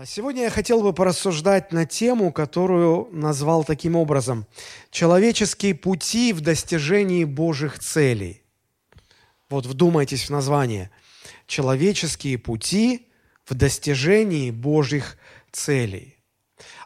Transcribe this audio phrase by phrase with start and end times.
[0.00, 4.46] А сегодня я хотел бы порассуждать на тему, которую назвал таким образом
[4.90, 8.42] «Человеческие пути в достижении Божьих целей».
[9.50, 10.90] Вот вдумайтесь в название
[11.46, 13.08] «Человеческие пути
[13.44, 15.18] в достижении Божьих
[15.52, 16.16] целей».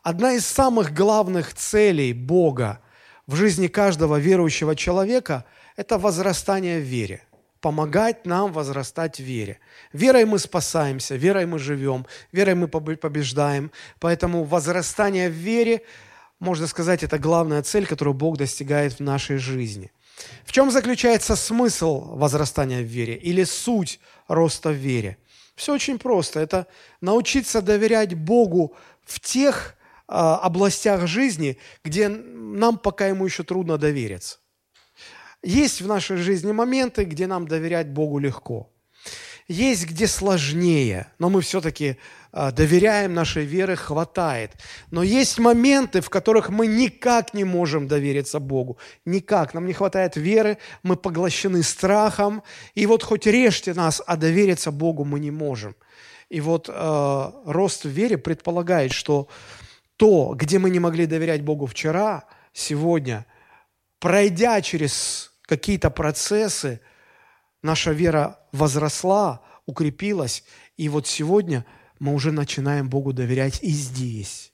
[0.03, 2.81] Одна из самых главных целей Бога
[3.29, 5.45] в жизни каждого верующего человека–
[5.77, 7.23] это возрастание в вере–
[7.65, 9.59] помогать нам возрастать в вере.
[9.95, 13.71] Верой мы спасаемся, верой мы живем, верой мы побеждаем.
[14.01, 15.81] Поэтому возрастание в вере,
[16.41, 19.91] можно сказать, это главная цель, которую Бог достигает в нашей жизни.
[20.45, 25.17] В чем заключается смысл возрастания в вере или суть роста в вере?
[25.57, 26.41] Все очень просто.
[26.41, 26.67] Это
[27.01, 28.75] научиться доверять Богу
[29.07, 29.75] в тех
[30.07, 34.37] а, областях жизни, где нам пока ему еще трудно довериться.
[35.45, 38.71] Есть в нашей жизни моменты, где нам доверять Богу легко.
[39.47, 41.99] Есть где сложнее, но мы все-таки
[42.33, 44.53] а, доверяем нашей веры, хватает.
[44.91, 48.79] Но есть моменты, в которых мы никак не можем довериться Богу.
[49.05, 49.53] Никак.
[49.53, 52.43] Нам не хватает веры, мы поглощены страхом.
[52.75, 55.77] И вот хоть режьте нас, а довериться Богу мы не можем.
[56.31, 59.29] И вот э, рост в вере предполагает, что
[59.97, 63.27] то, где мы не могли доверять Богу вчера, сегодня,
[64.01, 66.81] пройдя через какие-то процессы,
[67.63, 70.45] наша вера возросла, укрепилась,
[70.77, 71.65] и вот сегодня
[71.99, 74.53] мы уже начинаем Богу доверять и здесь.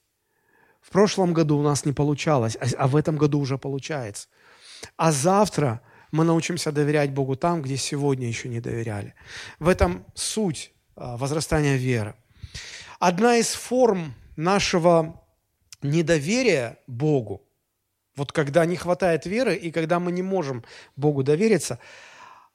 [0.80, 4.28] В прошлом году у нас не получалось, а, а в этом году уже получается.
[4.96, 9.14] А завтра мы научимся доверять Богу там, где сегодня еще не доверяли.
[9.58, 12.16] В этом суть а, возрастания веры.
[12.98, 15.22] Одна из форм нашего
[15.82, 17.46] недоверия Богу–
[18.20, 20.62] вот когда не хватает веры и когда мы не можем
[20.94, 21.78] Богу довериться,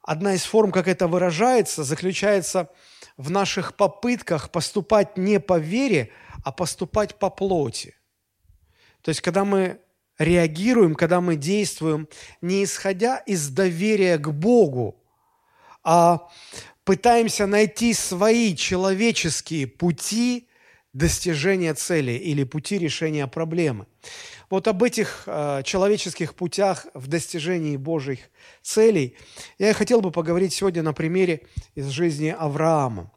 [0.04, 2.70] одна из форм, как это выражается, заключается
[3.18, 6.12] в наших попытках поступать не по вере,
[6.44, 7.96] а поступать по плоти.
[9.02, 9.80] То есть, когда мы
[10.20, 12.08] реагируем, когда мы действуем,
[12.42, 15.04] не исходя из доверия к Богу,
[15.84, 16.30] а
[16.84, 20.48] пытаемся найти свои человеческие пути
[20.96, 23.86] достижения цели или пути решения проблемы.
[24.50, 28.20] Вот об этих э, человеческих путях в достижении Божьих
[28.62, 29.18] целей
[29.60, 31.42] я хотел бы поговорить сегодня на примере
[31.76, 33.12] из жизни Авраама.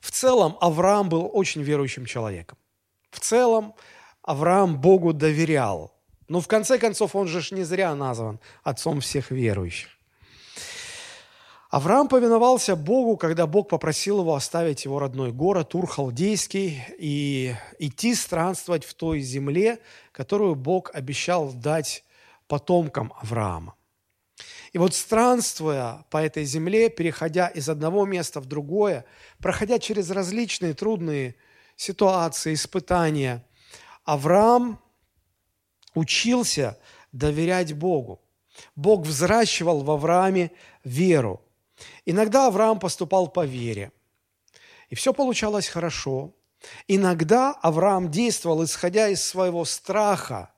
[0.00, 2.58] В целом Авраам был очень верующим человеком.
[3.10, 3.74] В целом
[4.22, 5.94] Авраам Богу доверял.
[6.26, 9.90] Но в конце концов он же не зря назван отцом всех верующих.
[11.72, 18.84] Авраам повиновался Богу, когда Бог попросил его оставить его родной город Ур-Халдейский и идти странствовать
[18.84, 19.78] в той земле,
[20.12, 22.04] которую Бог обещал дать
[22.46, 23.74] потомкам Авраама.
[24.74, 29.06] И вот странствуя по этой земле, переходя из одного места в другое,
[29.38, 31.36] проходя через различные трудные
[31.76, 33.46] ситуации, испытания,
[34.04, 34.78] Авраам
[35.94, 36.78] учился
[37.12, 38.20] доверять Богу.
[38.76, 40.50] Бог взращивал в Аврааме
[40.84, 41.40] веру–
[42.04, 43.92] Иногда Авраам поступал по вере,
[44.88, 46.34] и все получалось хорошо.
[46.86, 50.52] Иногда Авраам действовал, исходя из своего страха,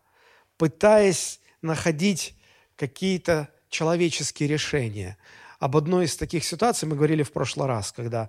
[0.56, 2.34] пытаясь находить
[2.76, 5.16] какие-то человеческие решения.
[5.58, 8.28] Об одной из таких ситуаций мы говорили в прошлый раз, когда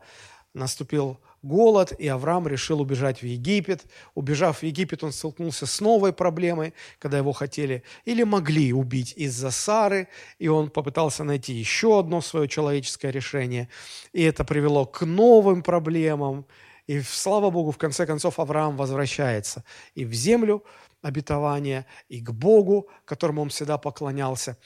[0.53, 3.85] наступил голод, и Авраам решил убежать в Египет.
[4.16, 9.51] Убежав в Египет, он столкнулся с новой проблемой, когда его хотели или могли убить из-за
[9.51, 10.07] Сары,
[10.39, 13.69] и он попытался найти еще одно свое человеческое решение.
[14.13, 16.45] И это привело к новым проблемам.
[16.88, 19.63] И, слава Богу, в конце концов Авраам возвращается
[19.95, 20.63] и в землю
[21.01, 24.57] обетования, и к Богу, которому он всегда поклонялся.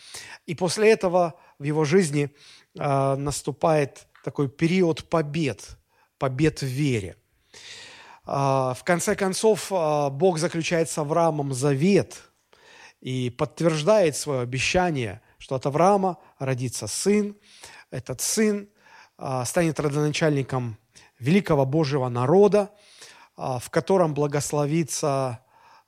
[0.45, 2.29] И после этого в его жизни
[2.77, 5.67] э, наступает такой период побед–
[6.19, 7.15] побед в вере.
[8.31, 12.21] А, в конце концов, а, Бог заключает с Авраамом завет
[13.01, 17.35] и подтверждает свое обещание, что от Авраама родится сын,
[17.89, 18.69] этот сын
[19.17, 20.77] а, станет родоначальником
[21.17, 22.71] великого Божьего народа,
[23.35, 25.39] в котором благословится,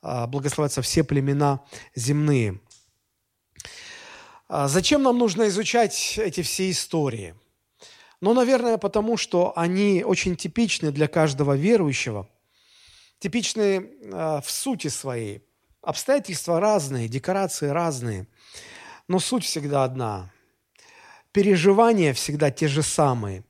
[0.01, 1.61] благословятся все племена
[1.95, 2.59] земные.
[4.49, 7.35] Зачем нам нужно изучать эти все истории?
[8.21, 12.29] Но, наверное, потому что они очень типичны для каждого верующего,
[13.19, 15.43] типичны э, в сути своей.
[15.81, 18.27] Обстоятельства разные, декорации разные,
[19.07, 20.31] но суть всегда одна.
[21.31, 23.43] Переживания всегда те же самые.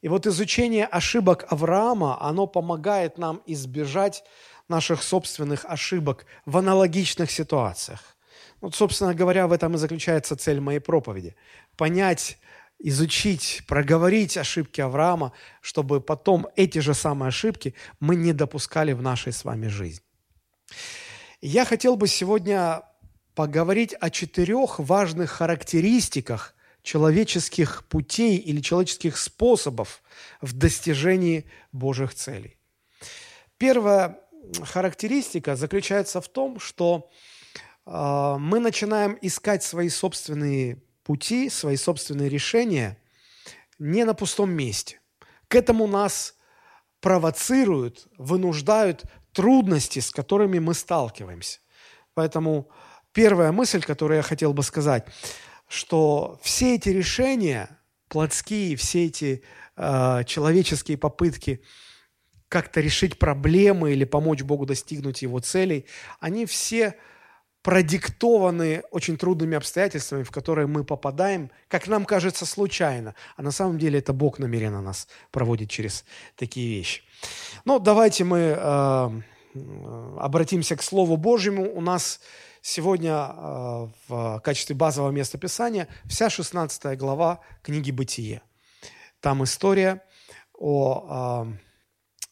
[0.00, 4.24] И вот изучение ошибок Авраама, оно помогает нам избежать
[4.68, 8.16] наших собственных ошибок в аналогичных ситуациях.
[8.60, 11.36] Вот, собственно говоря, в этом и заключается цель моей проповеди.
[11.76, 12.38] Понять
[12.78, 19.32] изучить, проговорить ошибки Авраама, чтобы потом эти же самые ошибки мы не допускали в нашей
[19.32, 20.04] с вами жизни.
[21.40, 22.82] Я хотел бы сегодня
[23.34, 30.02] поговорить о четырех важных характеристиках человеческих путей или человеческих способов
[30.40, 32.56] в достижении Божьих целей.
[33.58, 34.20] Первая
[34.62, 37.10] характеристика заключается в том, что
[37.84, 42.98] э, мы начинаем искать свои собственные пути, свои собственные решения
[43.78, 45.00] не на пустом месте.
[45.46, 46.34] К этому нас
[47.00, 51.60] провоцируют, вынуждают трудности, с которыми мы сталкиваемся.
[52.14, 52.68] Поэтому
[53.12, 55.06] первая мысль, которую я хотел бы сказать,
[55.68, 57.68] что все эти решения,
[58.08, 59.44] плотские, все эти
[59.76, 61.62] э, человеческие попытки
[62.48, 65.86] как-то решить проблемы или помочь Богу достигнуть Его целей,
[66.18, 66.96] они все
[67.66, 73.16] продиктованы очень трудными обстоятельствами, в которые мы попадаем, как нам кажется, случайно.
[73.36, 76.04] А на самом деле это Бог намеренно нас проводит через
[76.36, 77.02] такие вещи.
[77.64, 79.20] Ну, давайте мы э,
[80.20, 81.68] обратимся к Слову Божьему.
[81.74, 82.20] У нас
[82.62, 88.42] сегодня э, в качестве базового места Писания вся 16 глава книги «Бытие».
[89.18, 90.04] Там история
[90.56, 91.52] о э,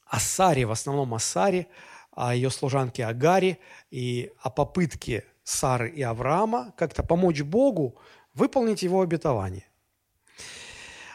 [0.06, 1.66] Асаре, в основном Асаре,
[2.14, 3.58] о ее служанке Агаре
[3.90, 7.96] и о попытке Сары и Авраама как-то помочь Богу
[8.34, 9.66] выполнить его обетование.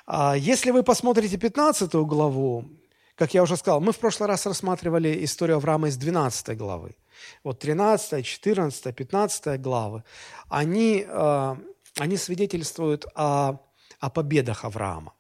[0.06, 2.66] А если вы посмотрите 15 главу,
[3.16, 6.96] как я уже сказал, мы в прошлый раз рассматривали историю Авраама из 12 главы.
[7.44, 10.04] Вот 13, 14, 15 главы,
[10.48, 11.56] они, э,
[11.98, 13.60] они свидетельствуют о,
[14.00, 15.13] о победах Авраама.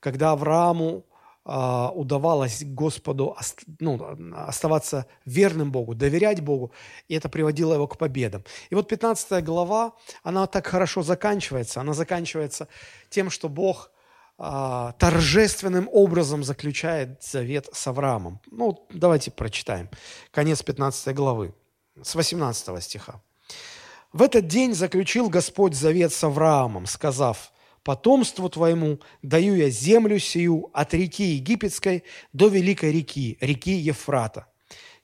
[0.00, 1.11] Когда Аврааму а,
[1.44, 3.36] удавалось Господу
[3.80, 6.72] ну, оставаться верным Богу, доверять Богу,
[7.08, 8.44] и это приводило его к победам.
[8.70, 9.92] И вот 15 глава,
[10.22, 11.80] она так хорошо заканчивается.
[11.80, 12.68] Она заканчивается
[13.10, 13.90] тем, что Бог
[14.38, 18.40] а, торжественным образом заключает завет с Авраамом.
[18.50, 19.88] Ну, давайте прочитаем.
[20.30, 21.54] Конец 15 главы,
[22.02, 23.22] с 18 стиха.
[24.12, 27.52] «В этот день заключил Господь завет с Авраамом, сказав,
[27.84, 34.46] потомству твоему даю я землю сию от реки Египетской до великой реки, реки Ефрата.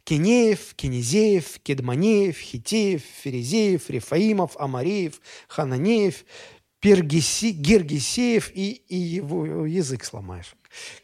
[0.04, 6.24] Кинеев, Кинезеев, Кедманеев, Хитеев, Ферезеев, Рефаимов, Амареев, Хананеев,
[6.80, 10.54] Пергиси, Гергисеев и, и его язык сломаешь.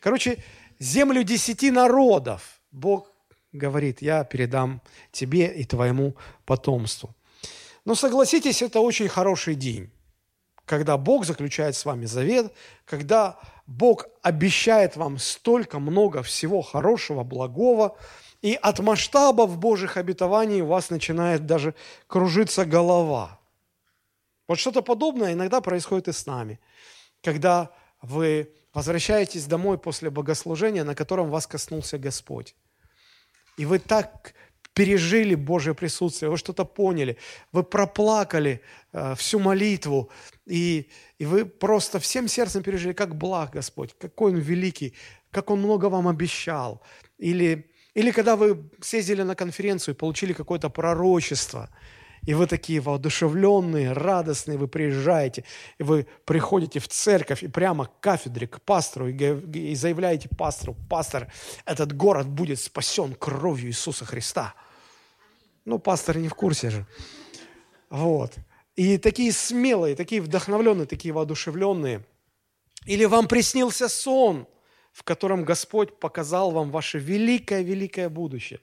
[0.00, 0.43] Короче,
[0.79, 3.12] землю десяти народов Бог
[3.53, 4.81] говорит, я передам
[5.12, 6.17] тебе и твоему
[6.47, 7.15] потомству.
[7.85, 9.91] Но согласитесь, это очень хороший день
[10.66, 12.52] когда Бог заключает с вами завет,
[12.84, 17.96] когда Бог обещает вам столько много всего хорошего, благого,
[18.43, 21.75] и от масштабов Божьих обетований у вас начинает даже
[22.06, 23.38] кружиться голова.
[24.46, 26.61] Вот что-то подобное иногда происходит и с нами,
[27.22, 27.70] когда
[28.02, 32.55] вы возвращаетесь домой после богослужения, на котором вас коснулся Господь.
[33.56, 34.34] И вы так
[34.75, 37.17] пережили Божье присутствие, вы что-то поняли,
[37.53, 38.61] вы проплакали
[38.93, 40.11] э, всю молитву,
[40.47, 44.94] и, и вы просто всем сердцем пережили, как благ Господь, какой Он великий,
[45.31, 46.82] как Он много вам обещал.
[47.19, 51.71] Или, или когда вы съездили на конференцию и получили какое-то пророчество,
[52.26, 55.44] и вы такие воодушевленные, радостные, вы приезжаете,
[55.79, 61.31] и вы приходите в церковь и прямо к кафедре, к пастору, и, заявляете пастору, пастор,
[61.67, 64.55] этот город будет спасен кровью Иисуса Христа.
[65.64, 66.87] Ну, пастор не в курсе же.
[67.90, 68.33] Вот.
[68.76, 72.04] И такие смелые, такие вдохновленные, такие воодушевленные.
[72.87, 74.47] Или вам приснился сон,
[74.92, 78.61] в котором Господь показал вам ваше великое-великое будущее.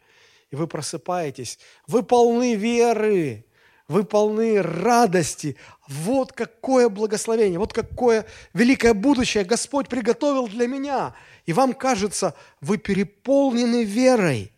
[0.51, 3.45] И вы просыпаетесь, вы полны веры,
[3.87, 5.57] вы полны радости.
[5.87, 11.15] Вот какое благословение, вот какое великое будущее Господь приготовил для меня.
[11.45, 14.51] И вам кажется, вы переполнены верой.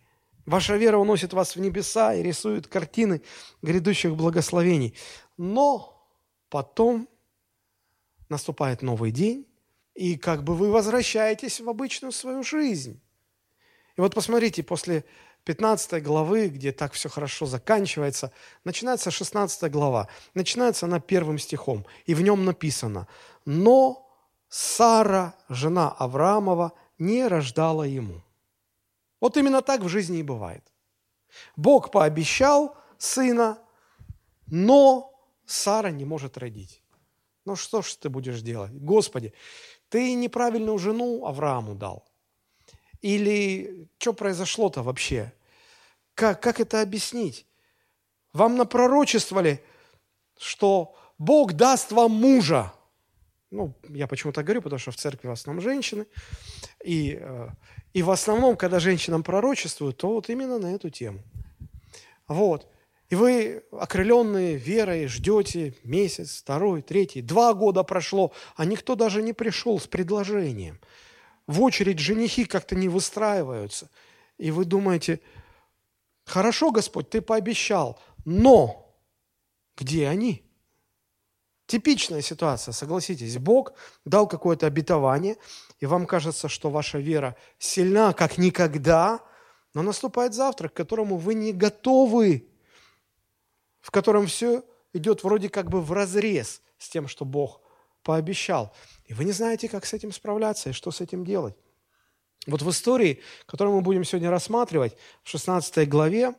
[0.45, 3.21] Ваша вера уносит вас в небеса и рисует картины
[3.61, 4.95] грядущих благословений.
[5.37, 6.05] Но
[6.49, 7.07] потом
[8.29, 9.47] наступает новый день,
[9.95, 12.99] и как бы вы возвращаетесь в обычную свою жизнь.
[13.95, 15.05] И вот посмотрите, после
[15.45, 18.31] 15 главы, где так все хорошо заканчивается,
[18.63, 20.07] начинается 16 глава.
[20.33, 23.07] Начинается она первым стихом, и в нем написано
[23.45, 24.09] «Но
[24.49, 28.21] Сара, жена Авраамова, не рождала ему».
[29.23, 30.69] Вот именно так в жизни и бывает.
[31.55, 33.57] Бог пообещал сына,
[34.47, 36.83] но Сара не может родить.
[37.45, 38.73] Ну что ж ты будешь делать?
[38.73, 39.33] Господи,
[39.87, 42.03] ты неправильную жену Аврааму дал.
[42.99, 45.31] Или что произошло-то вообще?
[46.15, 47.47] Как, как это объяснить?
[48.33, 49.63] Вам напророчествовали,
[50.37, 52.73] что Бог даст вам мужа.
[53.53, 56.07] Ну, я почему то говорю, потому что в церкви в основном женщины.
[56.83, 57.49] И, э,
[57.93, 61.19] и в основном, когда женщинам пророчествуют, то вот именно на эту тему.
[62.27, 62.67] Вот.
[63.11, 69.33] И вы, окрыленные верой, ждете месяц, второй, третий, два года прошло, а никто даже не
[69.33, 70.79] пришел с предложением.
[71.45, 73.91] В очередь женихи как-то не выстраиваются.
[74.39, 75.19] И вы думаете,
[76.25, 78.97] хорошо, Господь, ты пообещал, но
[79.77, 80.43] где они?
[81.65, 83.37] Типичная ситуация, согласитесь.
[83.37, 83.73] Бог
[84.05, 85.37] дал какое-то обетование,
[85.79, 89.21] и вам кажется, что ваша вера сильна, как никогда,
[89.73, 92.47] но наступает завтра, к которому вы не готовы,
[93.81, 97.61] в котором все идет вроде как бы в разрез с тем, что Бог
[98.03, 98.73] пообещал.
[99.05, 101.55] И вы не знаете, как с этим справляться и что с этим делать.
[102.45, 106.35] Вот в истории, которую мы будем сегодня рассматривать, в 16 главе,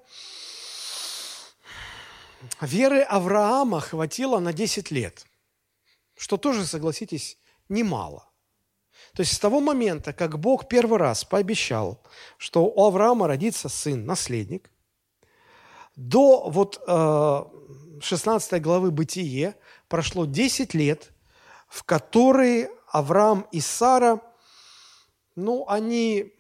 [2.60, 5.26] веры Авраама хватило на 10 лет,
[6.16, 8.28] что тоже, согласитесь, немало.
[9.14, 12.02] То есть с того момента, как Бог первый раз пообещал,
[12.36, 14.70] что у Авраама родится сын, наследник,
[15.96, 16.80] до вот
[18.02, 19.56] 16 э, главы Бытие
[19.88, 21.12] прошло 10 лет,
[21.68, 24.20] в которые Авраам и Сара,
[25.36, 26.32] ну, они,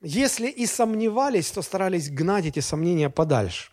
[0.00, 3.70] если и сомневались, то старались гнать эти сомнения подальше.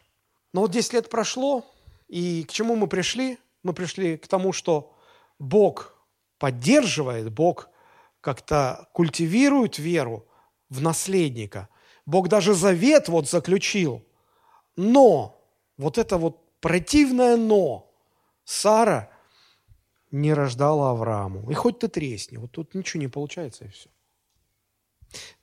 [0.54, 1.66] Но вот 10 лет прошло,
[2.08, 3.38] и к чему мы пришли?
[3.64, 4.96] Мы пришли к тому, что
[5.40, 5.96] Бог
[6.40, 7.70] поддерживает, Бог
[8.22, 10.28] как-то культивирует веру
[10.70, 11.70] в наследника.
[12.06, 14.06] Бог даже завет вот заключил.
[14.76, 15.42] Но,
[15.78, 17.92] вот это вот противное но,
[18.46, 19.12] Сара
[20.12, 21.50] не рождала Аврааму.
[21.52, 23.90] И хоть ты тресни, вот тут ничего не получается и все.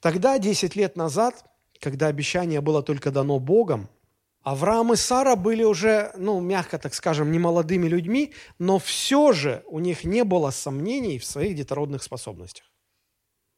[0.01, 1.45] Тогда, 10 лет назад,
[1.81, 3.89] когда обещание было только дано Богом,
[4.45, 9.65] Авраам и Сара были уже, ну, мягко так скажем, не молодыми людьми, но все же
[9.67, 12.71] у них не было сомнений в своих детородных способностях.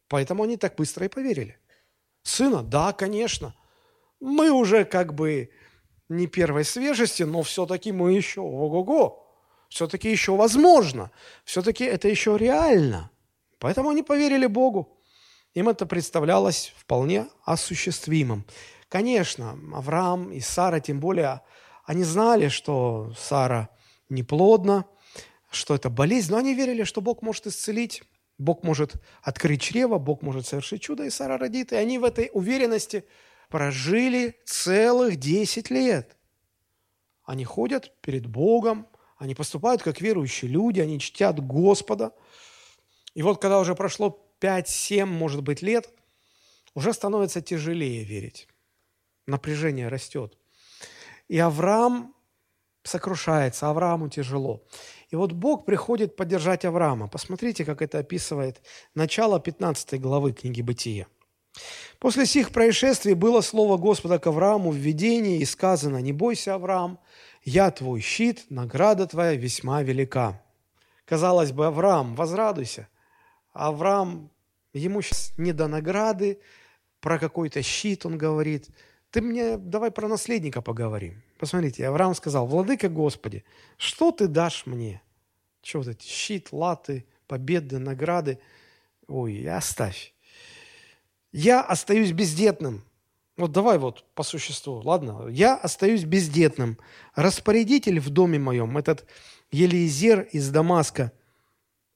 [0.08, 1.58] Поэтому они так быстро и поверили.
[2.22, 2.62] Сына?
[2.62, 3.56] Да, конечно.
[4.20, 5.50] Мы уже как бы
[6.08, 9.26] не первой свежести, но все-таки мы еще, ого-го,
[9.68, 11.10] все-таки еще возможно,
[11.44, 13.10] все-таки это еще реально.
[13.58, 14.96] Поэтому они поверили Богу.
[15.54, 18.44] Им это представлялось вполне осуществимым.
[18.96, 21.42] Конечно, Авраам и Сара, тем более,
[21.84, 23.68] они знали, что Сара
[24.08, 24.86] неплодна,
[25.50, 28.02] что это болезнь, но они верили, что Бог может исцелить,
[28.38, 31.72] Бог может открыть чрево, Бог может совершить чудо, и Сара родит.
[31.72, 33.04] И они в этой уверенности
[33.50, 36.16] прожили целых 10 лет.
[37.22, 38.86] Они ходят перед Богом,
[39.18, 42.14] они поступают как верующие люди, они чтят Господа.
[43.12, 45.90] И вот когда уже прошло 5-7, может быть, лет,
[46.72, 48.48] уже становится тяжелее верить
[49.26, 50.36] напряжение растет.
[51.28, 52.14] И Авраам
[52.82, 54.62] сокрушается, Аврааму тяжело.
[55.10, 57.08] И вот Бог приходит поддержать Авраама.
[57.08, 58.62] Посмотрите, как это описывает
[58.94, 61.06] начало 15 главы книги «Бытия».
[61.98, 67.00] После сих происшествий было слово Господа к Аврааму в видении и сказано, «Не бойся, Авраам,
[67.42, 70.42] я твой щит, награда твоя весьма велика».
[71.06, 72.88] Казалось бы, Авраам, возрадуйся.
[73.52, 74.30] Авраам,
[74.74, 76.40] ему сейчас не до награды,
[77.00, 78.68] про какой-то щит он говорит–
[79.10, 81.22] ты мне давай про наследника поговорим.
[81.38, 83.44] Посмотрите, Авраам сказал, Владыка Господи,
[83.76, 85.02] что ты дашь мне?
[85.62, 88.38] Что вот эти щит, латы, победы, награды?
[89.06, 90.14] Ой, оставь.
[91.32, 92.84] Я остаюсь бездетным.
[93.36, 95.28] Вот давай вот по существу, ладно?
[95.28, 96.78] Я остаюсь бездетным.
[97.14, 99.06] Распорядитель в доме моем, этот
[99.50, 101.12] Елизер из Дамаска,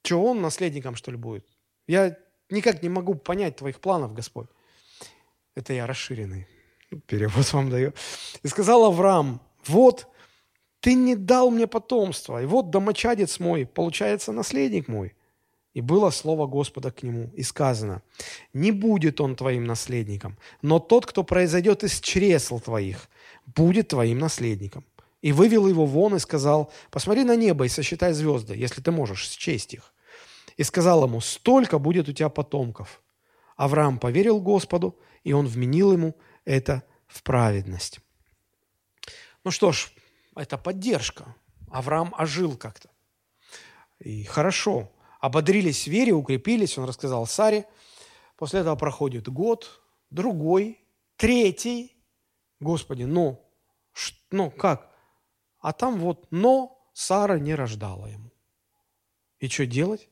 [0.03, 1.47] что он наследником, что ли, будет?
[1.87, 2.17] Я
[2.49, 4.47] никак не могу понять твоих планов, Господь.
[5.55, 6.47] Это я расширенный
[7.05, 7.93] перевод вам даю.
[8.43, 10.07] И сказал Авраам, вот,
[10.79, 15.15] ты не дал мне потомства, и вот домочадец мой, получается, наследник мой.
[15.73, 18.01] И было слово Господа к нему, и сказано,
[18.53, 23.07] не будет он твоим наследником, но тот, кто произойдет из чресл твоих,
[23.45, 24.83] будет твоим наследником.
[25.21, 29.29] И вывел его вон и сказал, посмотри на небо и сосчитай звезды, если ты можешь
[29.29, 29.93] счесть их.
[30.57, 33.01] И сказал ему, столько будет у тебя потомков.
[33.55, 37.99] Авраам поверил Господу, и он вменил ему это в праведность.
[39.43, 39.91] Ну что ж,
[40.35, 41.35] это поддержка.
[41.69, 42.89] Авраам ожил как-то.
[43.99, 44.91] И хорошо.
[45.19, 47.67] Ободрились в вере, укрепились, он рассказал Саре.
[48.37, 50.83] После этого проходит год, другой,
[51.15, 51.95] третий.
[52.59, 53.47] Господи, ну,
[54.31, 54.91] ну как?
[55.59, 58.31] А там вот, но Сара не рождала ему.
[59.39, 60.09] И что делать?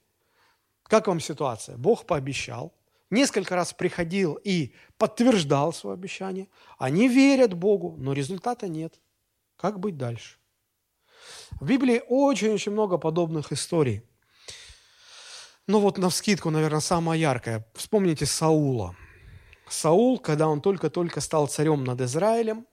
[0.83, 1.77] Как вам ситуация?
[1.77, 2.73] Бог пообещал,
[3.09, 6.47] несколько раз приходил и подтверждал свое обещание.
[6.77, 8.99] Они верят Богу, но результата нет.
[9.55, 10.37] Как быть дальше?
[11.59, 14.03] В Библии очень-очень много подобных историй.
[15.67, 17.67] Ну вот на вскидку, наверное, самое яркое.
[17.75, 18.95] Вспомните Саула.
[19.69, 22.65] Саул, когда он только-только стал царем над Израилем,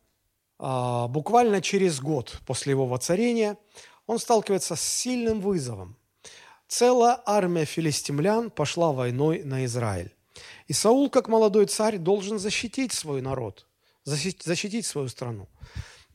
[0.58, 3.58] а, буквально через год после его воцарения,
[4.06, 5.98] он сталкивается с сильным вызовом.
[6.68, 10.15] Целая армия филистимлян пошла войной на Израиль.
[10.66, 13.66] И Саул, как молодой царь, должен защитить свой народ,
[14.04, 15.48] защитить свою страну.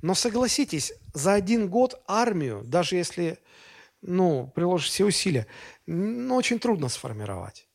[0.01, 3.39] Но согласитесь, за один год армию, даже если
[4.01, 5.47] ну, приложишь все усилия,
[5.85, 7.67] ну, очень трудно сформировать.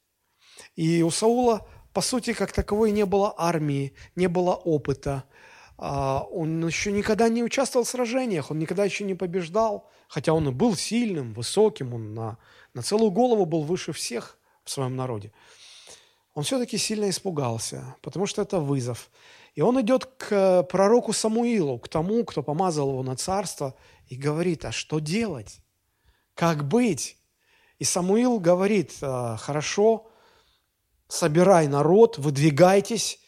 [0.75, 5.25] И у Саула, по сути, как таковой не было армии, не было опыта.
[5.79, 10.49] А, он еще никогда не участвовал в сражениях, он никогда еще не побеждал, хотя он
[10.49, 12.39] и был сильным, высоким, он на,
[12.75, 15.33] на целую голову был выше всех в своем народе.
[16.37, 19.11] Он все-таки сильно испугался, потому что это вызов.
[19.55, 23.75] И он идет к пророку Самуилу, к тому, кто помазал его на царство,
[24.09, 25.61] и говорит, а что делать?
[26.35, 27.17] Как быть?
[27.79, 30.11] И Самуил говорит, «А, хорошо,
[31.09, 33.19] собирай народ, выдвигайтесь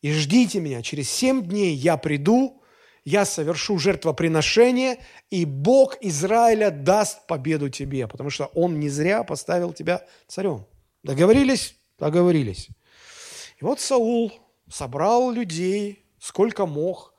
[0.00, 0.82] и ждите меня.
[0.82, 2.62] Через семь дней я приду,
[3.04, 4.98] я совершу жертвоприношение,
[5.30, 10.64] и Бог Израиля даст победу тебе, потому что Он не зря поставил тебя царем.
[11.02, 11.74] Договорились?
[12.02, 12.68] Договорились.
[13.60, 14.32] И вот Саул
[14.68, 17.14] собрал людей, сколько мог.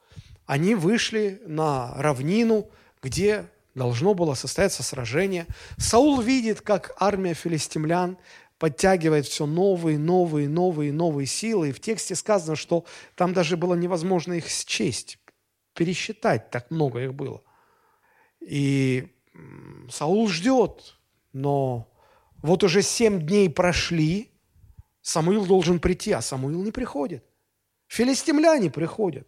[0.46, 2.70] Они вышли на равнину,
[3.02, 5.48] где должно было состояться сражение.
[5.78, 8.18] Саул видит, как армия филистимлян
[8.58, 11.70] подтягивает все новые, новые, новые, новые силы.
[11.70, 12.84] И в тексте сказано, что
[13.16, 15.18] там даже было невозможно их счесть,
[15.76, 17.42] пересчитать, так много их было.
[18.42, 19.08] И
[19.90, 20.98] Саул ждет,
[21.32, 21.90] но
[22.42, 24.33] вот уже семь дней прошли,
[25.04, 27.24] Самуил должен прийти, а Самуил не приходит.
[27.88, 29.28] Филистимляне приходят.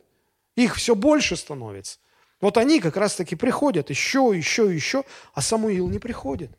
[0.55, 1.99] Их все больше становится.
[2.39, 5.03] Вот они как раз-таки приходят еще, еще, еще,
[5.33, 6.57] а Самуил не приходит.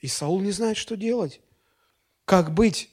[0.00, 1.40] И Саул не знает, что делать.
[2.26, 2.90] Как быть?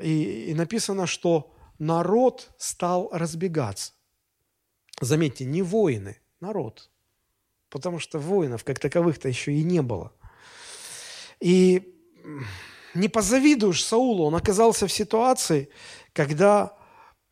[0.00, 3.92] И, и написано, что народ стал разбегаться.
[5.00, 6.88] Заметьте, не воины, народ.
[7.68, 10.12] Потому что воинов как таковых-то еще и не было.
[11.40, 11.94] И
[12.96, 15.68] не позавидуешь Саулу, он оказался в ситуации,
[16.12, 16.76] когда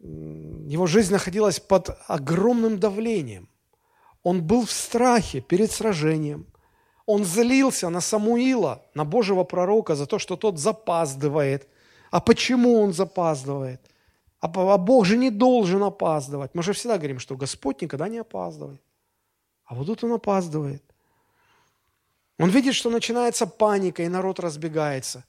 [0.01, 3.49] его жизнь находилась под огромным давлением.
[4.23, 6.47] Он был в страхе перед сражением.
[7.07, 11.69] Он злился на Самуила, на Божьего пророка за то, что тот запаздывает.
[12.11, 13.81] А почему он запаздывает?
[14.41, 16.55] А, а Бог же не должен опаздывать.
[16.55, 18.81] Мы же всегда говорим, что Господь никогда не опаздывает.
[19.65, 20.83] А вот тут он опаздывает.
[22.39, 25.25] Он видит, что начинается паника, и народ разбегается.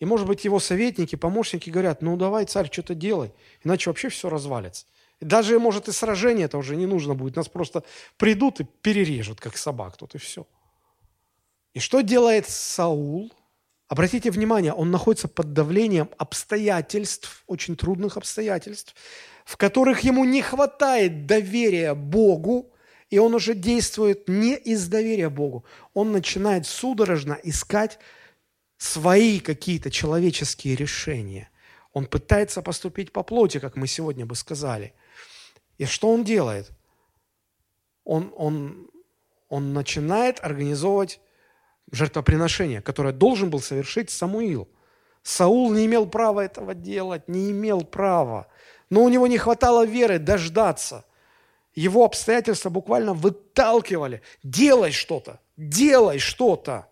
[0.00, 4.28] И, может быть, его советники, помощники говорят, ну давай, царь, что-то делай, иначе вообще все
[4.28, 4.86] развалится.
[5.20, 7.36] Даже, может, и сражение это уже не нужно будет.
[7.36, 7.84] Нас просто
[8.16, 10.46] придут и перережут, как собак тут, и все.
[11.72, 13.32] И что делает Саул?
[13.88, 18.94] Обратите внимание, он находится под давлением обстоятельств, очень трудных обстоятельств,
[19.44, 22.72] в которых ему не хватает доверия Богу,
[23.10, 25.64] и он уже действует не из доверия Богу.
[25.92, 27.98] Он начинает судорожно искать
[28.84, 31.48] свои какие-то человеческие решения.
[31.92, 34.94] Он пытается поступить по плоти, как мы сегодня бы сказали–
[35.78, 36.70] и что он делает?
[38.04, 38.90] Он, он,
[39.48, 41.20] он начинает организовывать
[41.90, 44.68] жертвоприношение, которое должен был совершить Самуил.
[45.22, 48.46] Саул не имел права этого делать, не имел права.
[48.90, 51.04] Но у него не хватало веры дождаться.
[51.74, 54.22] Его обстоятельства буквально выталкивали.
[54.42, 56.88] Делай что-то, делай что-то.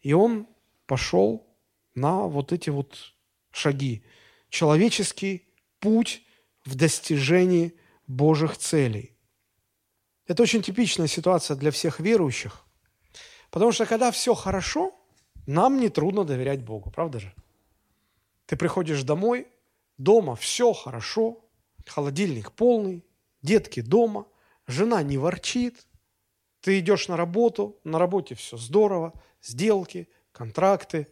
[0.00, 0.46] И он
[0.86, 1.46] пошел
[1.94, 3.14] на вот эти вот
[3.50, 4.04] шаги.
[4.48, 6.22] Человеческий путь
[6.64, 7.74] в достижении
[8.06, 9.16] Божьих целей.
[10.26, 12.64] Это очень типичная ситуация для всех верующих,
[13.50, 14.94] потому что когда все хорошо,
[15.46, 17.34] нам не трудно доверять Богу, правда же?
[18.46, 19.48] Ты приходишь домой,
[19.98, 21.44] дома все хорошо,
[21.86, 23.04] холодильник полный,
[23.42, 24.26] детки дома,
[24.66, 25.86] жена не ворчит,
[26.60, 31.08] ты идешь на работу, на работе все здорово, сделки, контракты,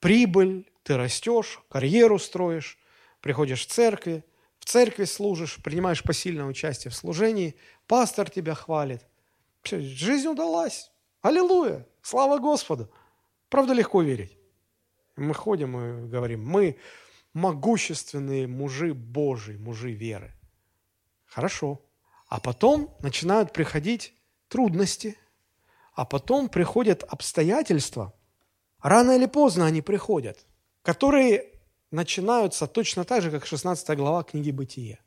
[0.00, 2.78] прибыль, ты растешь, карьеру строишь,
[3.20, 4.24] приходишь в церкви,
[4.68, 9.02] церкви служишь, принимаешь посильное участие в служении, пастор тебя хвалит.
[9.62, 10.90] Все, жизнь удалась.
[11.22, 11.86] Аллилуйя!
[12.02, 12.92] Слава Господу!
[13.48, 14.36] Правда, легко верить.
[15.16, 16.78] Мы ходим и говорим, мы
[17.32, 20.32] могущественные мужи Божии, мужи веры.
[21.24, 21.82] Хорошо.
[22.28, 24.12] А потом начинают приходить
[24.48, 25.16] трудности,
[25.98, 28.14] а потом приходят обстоятельства.
[28.80, 30.46] Рано или поздно они приходят,
[30.82, 31.50] которые
[31.90, 35.00] начинаются точно так же, как 16 глава книги «Бытие».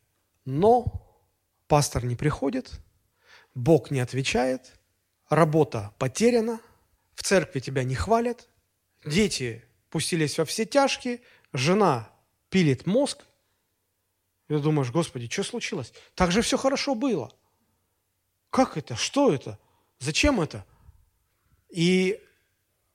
[0.43, 1.07] Но
[1.67, 2.73] пастор не приходит,
[3.55, 4.73] Бог не отвечает,
[5.29, 6.59] работа потеряна,
[7.13, 8.49] в церкви тебя не хвалят,
[9.05, 11.21] Дети пустились во все тяжкие,
[11.53, 12.09] жена
[12.49, 13.19] пилит мозг.
[14.49, 15.93] И ты думаешь, Господи, что случилось?
[16.15, 17.31] Так же все хорошо было.
[18.49, 18.97] Как это?
[18.97, 19.57] Что это?
[19.99, 20.65] Зачем это?
[21.71, 22.21] И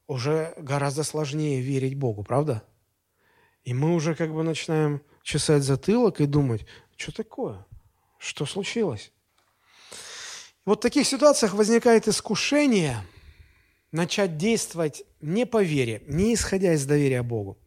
[0.06, 2.62] уже гораздо сложнее верить Богу, правда?
[3.64, 7.66] И мы уже как бы начинаем чесать затылок и думать, что такое?
[8.18, 9.12] Что случилось?
[10.64, 13.04] Вот в таких ситуациях возникает искушение
[13.92, 17.58] начать действовать не по вере, не исходя из доверия Богу,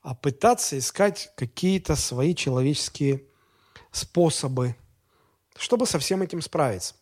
[0.00, 3.24] а пытаться искать какие-то свои человеческие
[3.90, 4.74] способы,
[5.56, 6.94] чтобы со всем этим справиться.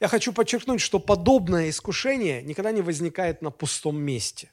[0.00, 4.50] Я хочу подчеркнуть, что подобное искушение никогда не возникает на пустом месте.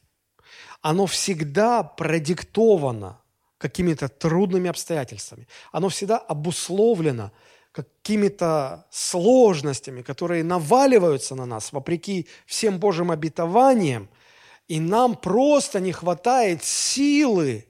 [0.82, 3.22] Оно всегда продиктовано
[3.58, 5.48] какими-то трудными обстоятельствами.
[5.72, 7.32] Оно всегда обусловлено
[7.72, 14.10] какими-то сложностями, которые наваливаются на нас вопреки всем Божьим обетованиям,
[14.68, 17.68] и нам просто не хватает силы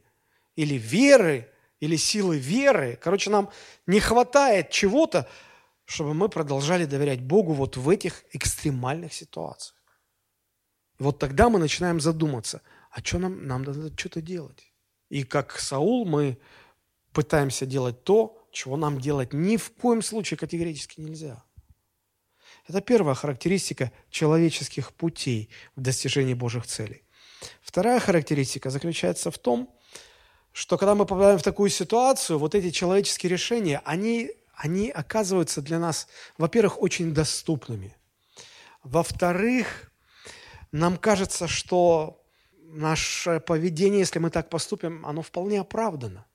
[0.55, 2.97] или веры, или силы веры.
[3.01, 3.49] Короче, нам
[3.87, 5.27] не хватает чего-то,
[5.85, 9.75] чтобы мы продолжали доверять Богу вот в этих экстремальных ситуациях.
[10.99, 14.73] И вот тогда мы начинаем задуматься, а что нам, нам надо что-то делать.
[15.09, 16.37] И как Саул мы
[17.13, 21.43] пытаемся делать то, чего нам делать ни в коем случае категорически нельзя.
[22.67, 27.03] Это первая характеристика человеческих путей в достижении Божьих целей.
[27.61, 29.69] Вторая характеристика заключается в том,
[30.51, 35.79] что когда мы попадаем в такую ситуацию, вот эти человеческие решения, они они оказываются для
[35.79, 37.95] нас, во-первых, очень доступными.
[38.83, 39.91] Во-вторых,
[40.71, 42.23] нам кажется, что
[42.57, 46.25] наше поведение, если мы так поступим, оно вполне оправдано.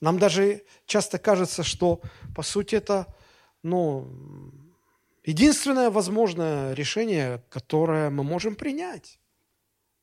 [0.00, 2.00] Нам даже часто кажется, что,
[2.34, 3.06] по сути, это
[3.62, 4.08] ну,
[5.24, 9.18] единственное возможное решение, которое мы можем принять.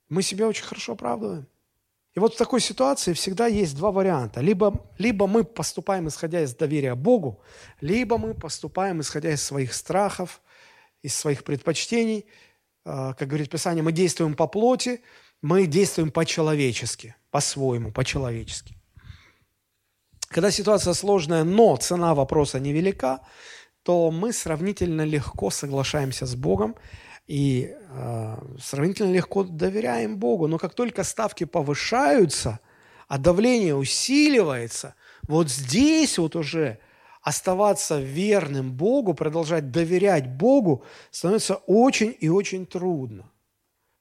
[0.10, 1.48] Мы себя очень хорошо оправдываем.
[2.16, 4.40] И вот в такой ситуации всегда есть два варианта.
[4.40, 7.42] Либо, либо мы поступаем, исходя из доверия Богу,
[7.82, 10.42] либо мы поступаем, исходя из своих страхов,
[11.02, 12.26] из своих предпочтений.
[12.86, 15.02] А, как говорит Писание, мы действуем по плоти,
[15.42, 18.78] мы действуем по-человечески, по-своему, по-человечески.
[20.30, 23.20] Когда ситуация сложная, но цена вопроса невелика,
[23.84, 26.76] то мы сравнительно легко соглашаемся с Богом
[27.28, 30.48] и э, сравнительно легко доверяем Богу.
[30.48, 32.60] Но как только ставки повышаются,
[33.08, 34.96] а давление усиливается,
[35.28, 36.80] вот здесь вот уже
[37.22, 43.32] оставаться верным Богу, продолжать доверять Богу становится очень и очень трудно.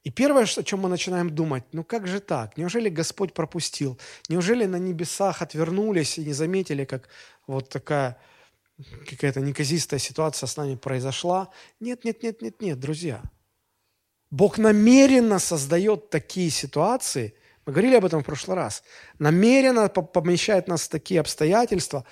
[0.03, 2.57] И первое, о чем мы начинаем думать, ну как же так?
[2.57, 3.97] Неужели Господь пропустил?
[4.29, 7.09] Неужели на небесах отвернулись и не заметили, как
[7.47, 8.19] вот такая
[9.09, 11.49] какая-то неказистая ситуация с нами произошла.
[11.79, 13.21] Нет, нет, нет, нет, нет, друзья.
[14.31, 17.35] Бог намеренно создает такие ситуации,
[17.65, 18.83] мы говорили об этом в прошлый раз,
[19.17, 22.05] намеренно помещает нас в такие обстоятельства,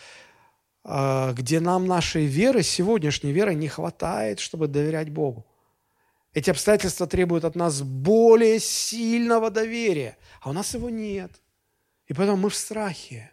[0.84, 5.46] а, где нам нашей веры, сегодняшней веры не хватает, чтобы доверять Богу.
[6.34, 11.32] Эти обстоятельства требуют от нас более сильного доверия, а у нас его нет.
[12.08, 13.32] И поэтому мы в страхе.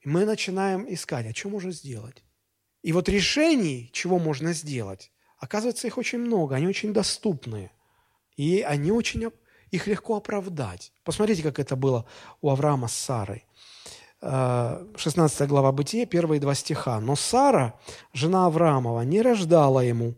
[0.00, 2.22] И мы начинаем искать, а что можно сделать?
[2.84, 7.70] И вот решений, чего можно сделать, оказывается, их очень много, они очень доступные.
[8.36, 9.30] И они очень,
[9.70, 10.92] их легко оправдать.
[11.02, 12.04] Посмотрите, как это было
[12.42, 13.46] у Авраама с Сарой.
[14.20, 17.00] 16 э, глава Бытия, первые два стиха.
[17.00, 17.74] «Но Сара,
[18.12, 20.14] жена Авраамова, не рождала ему.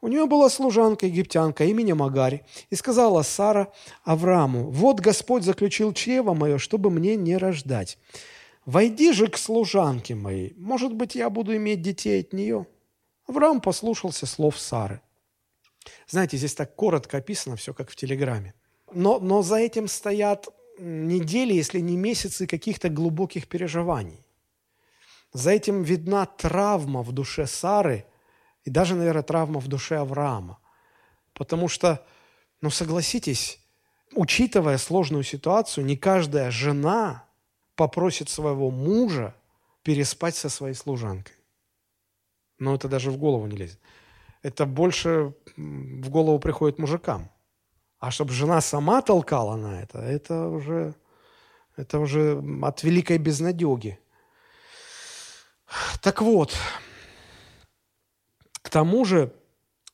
[0.00, 2.42] У нее была служанка египтянка именем Агарь.
[2.70, 7.98] И сказала Сара Аврааму, «Вот Господь заключил чрево мое, чтобы мне не рождать.
[8.66, 12.66] «Войди же к служанке моей, может быть, я буду иметь детей от нее».
[13.26, 15.00] Авраам послушался слов Сары.
[16.08, 18.54] Знаете, здесь так коротко описано все, как в Телеграме.
[18.92, 20.48] Но, но за этим стоят
[20.78, 24.24] недели, если не месяцы каких-то глубоких переживаний.
[25.32, 28.06] За этим видна травма в душе Сары
[28.64, 30.58] и даже, наверное, травма в душе Авраама.
[31.32, 32.06] Потому что,
[32.60, 33.60] ну согласитесь,
[34.14, 37.23] учитывая сложную ситуацию, не каждая жена
[37.76, 39.34] попросит своего мужа
[39.82, 41.34] переспать со своей служанкой.
[42.58, 43.80] Но это даже в голову не лезет.
[44.42, 47.30] Это больше в голову приходит мужикам.
[47.98, 50.94] А чтобы жена сама толкала на это, это уже,
[51.76, 53.98] это уже от великой безнадеги.
[56.02, 56.54] Так вот,
[58.62, 59.34] к тому же,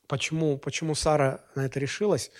[0.07, 2.31] почему, почему Сара на это решилась?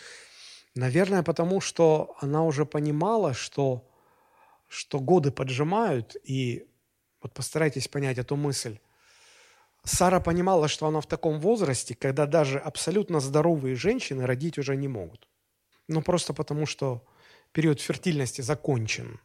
[0.76, 3.91] Наверное, потому что она уже понимала, что
[4.72, 6.66] что годы поджимают, и
[7.22, 8.80] вот постарайтесь понять эту мысль.
[9.84, 14.88] Сара понимала, что она в таком возрасте, когда даже абсолютно здоровые женщины родить уже не
[14.88, 15.28] могут.
[15.90, 17.06] Ну, просто потому, что
[17.52, 19.20] период фертильности закончен.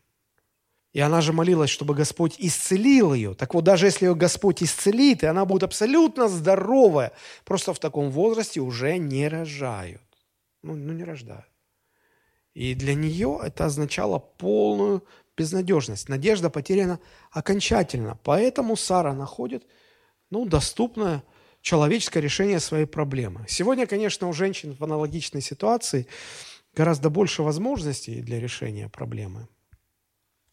[0.92, 3.34] И она же молилась, чтобы Господь исцелил ее.
[3.34, 7.12] Так вот, даже если ее Господь исцелит, и она будет абсолютно здоровая,
[7.44, 10.02] просто в таком возрасте уже не рожают.
[10.62, 11.46] Ну, ну не рождают.
[12.56, 15.04] И для нее это означало полную
[15.36, 16.08] безнадежность.
[16.08, 16.98] Надежда потеряна
[17.30, 18.18] окончательно.
[18.24, 19.66] Поэтому Сара находит
[20.30, 21.22] ну, доступное
[21.60, 23.44] человеческое решение своей проблемы.
[23.48, 26.06] Сегодня, конечно, у женщин в аналогичной ситуации
[26.74, 29.48] гораздо больше возможностей для решения проблемы.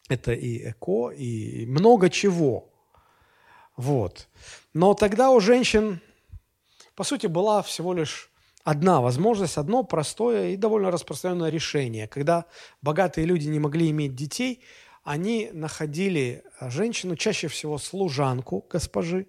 [0.08, 2.70] Это и эко, и много чего.
[3.76, 4.28] Вот.
[4.74, 6.00] Но тогда у женщин,
[6.94, 8.30] по сути, была всего лишь
[8.64, 12.08] одна возможность, одно простое и довольно распространенное решение.
[12.08, 12.46] Когда
[12.82, 14.64] богатые люди не могли иметь детей,
[15.04, 19.26] они находили женщину, чаще всего служанку госпожи,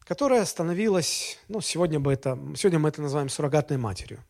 [0.00, 4.24] которая становилась, ну, сегодня, бы это, сегодня мы это называем суррогатной матерью.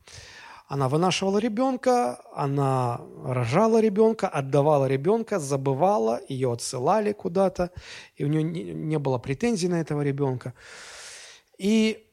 [0.67, 7.71] Она вынашивала ребенка, она рожала ребенка, отдавала ребенка, забывала, ее отсылали куда-то,
[8.17, 10.53] и у нее не, не было претензий на этого ребенка.
[11.57, 12.05] И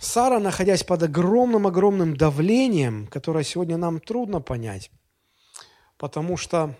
[0.00, 4.90] Сара, находясь под огромным-огромным давлением, которое сегодня нам трудно понять,
[5.96, 6.74] потому что,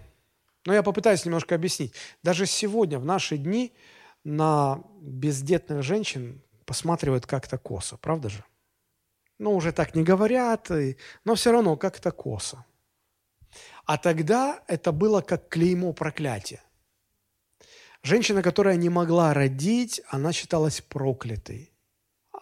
[0.64, 3.74] ну я попытаюсь немножко объяснить, даже сегодня, в наши дни,
[4.24, 8.44] на бездетных женщин посматривают как-то косо, правда же?
[9.38, 10.70] Ну, уже так не говорят,
[11.24, 12.64] но все равно как-то косо.
[13.85, 16.62] А тогда это было как клеймо проклятия.
[18.02, 21.72] Женщина, которая не могла родить, она считалась проклятой.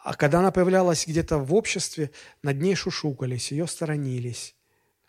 [0.06, 4.54] А когда она появлялась где-то в обществе, над ней шушукались, ее сторонились.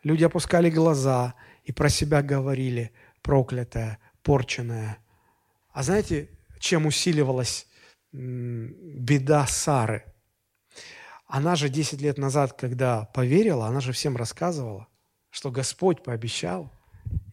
[0.02, 4.98] Люди опускали глаза и про себя говорили «проклятая», «порченная».
[5.72, 6.30] А знаете,
[6.60, 7.68] чем усиливалась
[8.12, 10.04] беда Сары–
[11.28, 14.88] она же 10 лет назад, когда поверила, она же всем рассказывала,
[15.30, 16.72] что Господь пообещал,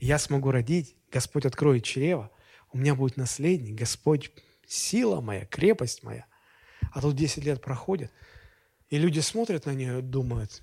[0.00, 2.30] я смогу родить, Господь откроет чрево,
[2.72, 4.32] у меня будет наследник, Господь
[4.66, 6.26] сила моя, крепость моя.
[6.92, 8.12] А тут 10 лет проходит,
[8.88, 10.62] и люди смотрят на нее и думают,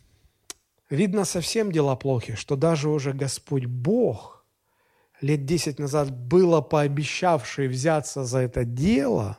[0.90, 4.46] видно совсем дела плохи, что даже уже Господь Бог
[5.22, 9.38] лет 10 назад было пообещавший взяться за это дело,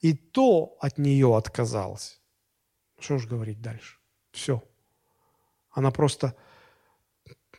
[0.00, 2.14] и то от нее отказался.
[2.98, 3.98] Что ж говорить дальше?
[4.32, 4.62] Все.
[5.70, 6.34] Она просто,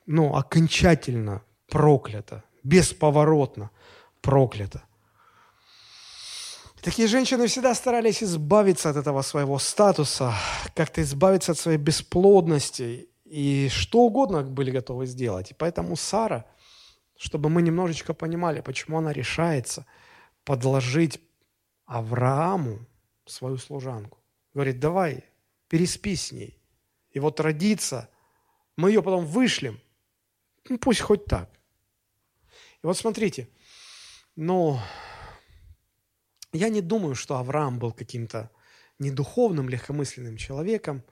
[0.06, 3.70] ну, окончательно проклята, бесповоротно
[4.22, 4.84] проклята.
[6.86, 10.36] Такие женщины всегда старались избавиться от этого своего статуса,
[10.76, 15.50] как-то избавиться от своей бесплодности, и что угодно были готовы сделать.
[15.50, 16.46] И поэтому Сара,
[17.18, 19.88] чтобы мы немножечко понимали, почему она решается
[20.44, 21.20] подложить
[21.88, 22.86] Аврааму
[23.26, 24.20] свою служанку.
[24.54, 25.24] Говорит, давай,
[25.68, 26.62] переспи с ней.
[27.10, 28.12] И вот родится,
[28.78, 29.82] мы ее потом вышлем.
[30.70, 31.50] Ну, пусть хоть так.
[32.84, 33.50] И вот смотрите,
[34.36, 34.80] но
[36.58, 38.50] я не думаю, что Авраам был каким-то
[39.00, 41.04] недуховным, легкомысленным человеком,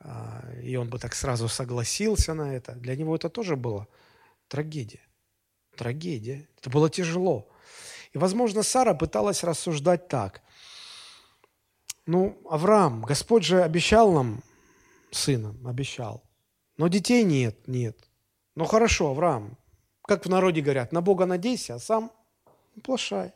[0.00, 2.74] а, и он бы так сразу согласился на это.
[2.74, 3.88] Для него это тоже было
[4.48, 5.00] трагедия.
[5.76, 6.48] Трагедия.
[6.58, 7.48] Это было тяжело.
[8.12, 10.42] И, возможно, Сара пыталась рассуждать так.
[12.06, 14.42] Ну, Авраам, Господь же обещал нам
[15.10, 16.22] сына, обещал.
[16.76, 17.98] Но детей нет, нет.
[18.54, 19.58] Ну хорошо, Авраам,
[20.02, 22.12] как в народе говорят, на Бога надейся, а сам
[22.82, 23.32] плашай.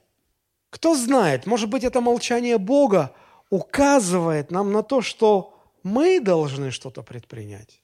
[0.71, 3.15] Кто знает, может быть, это молчание Бога
[3.51, 7.83] указывает нам на то, что мы должны что-то предпринять.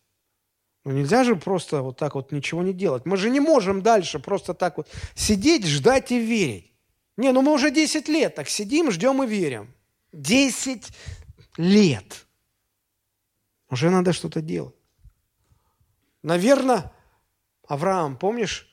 [0.84, 3.06] Ну нельзя же просто вот так вот ничего не делать.
[3.06, 6.72] Мы же не можем дальше просто так вот сидеть, ждать и верить.
[7.16, 9.74] Не, ну мы уже 10 лет так сидим, ждем и верим.
[10.12, 10.92] Десять
[11.56, 12.26] лет.
[13.68, 14.76] Уже надо что-то делать.
[16.22, 16.92] Наверное,
[17.66, 18.65] Авраам, помнишь,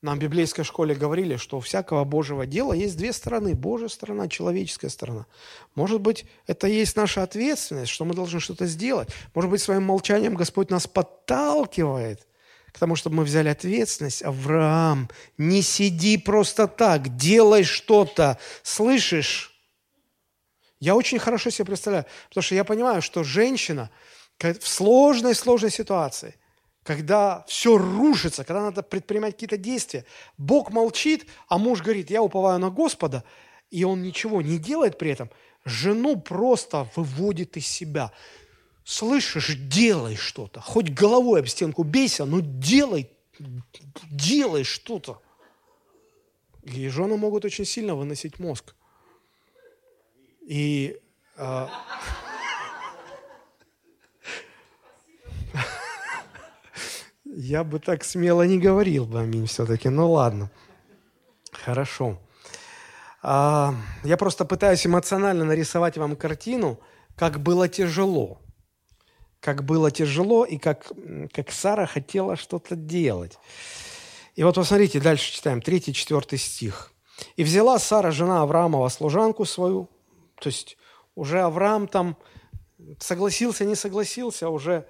[0.00, 3.54] нам в библейской школе говорили, что у всякого Божьего дела есть две стороны.
[3.54, 5.26] Божья сторона, человеческая сторона.
[5.74, 9.08] Может быть, это есть наша ответственность, что мы должны что-то сделать.
[9.34, 12.26] Может быть, своим молчанием Господь нас подталкивает
[12.72, 14.22] к тому, чтобы мы взяли ответственность.
[14.22, 18.38] Авраам, не сиди просто так, делай что-то.
[18.62, 19.52] Слышишь?
[20.78, 23.90] Я очень хорошо себе представляю, потому что я понимаю, что женщина
[24.38, 26.36] в сложной-сложной ситуации,
[26.88, 30.06] когда все рушится, когда надо предпринимать какие-то действия,
[30.38, 33.24] Бог молчит, а муж говорит, я уповаю на Господа,
[33.70, 35.28] и он ничего не делает при этом,
[35.66, 38.10] жену просто выводит из себя.
[38.84, 43.10] Слышишь, делай что-то, хоть головой об стенку бейся, но делай,
[44.10, 45.20] делай что-то.
[46.62, 48.74] И жены могут очень сильно выносить мозг.
[50.40, 50.98] И
[51.36, 51.66] э,
[57.40, 60.50] Я бы так смело не говорил бы аминь все-таки, ну ладно.
[61.52, 62.18] Хорошо.
[63.22, 66.80] А, я просто пытаюсь эмоционально нарисовать вам картину,
[67.14, 68.40] как было тяжело.
[69.38, 70.90] Как было тяжело и как,
[71.32, 73.38] как Сара хотела что-то делать.
[74.34, 76.92] И вот посмотрите, дальше читаем, 3-4 стих.
[77.36, 79.88] «И взяла Сара, жена Авраамова, служанку свою».
[80.40, 80.76] То есть
[81.14, 82.16] уже Авраам там
[82.98, 84.88] согласился, не согласился, уже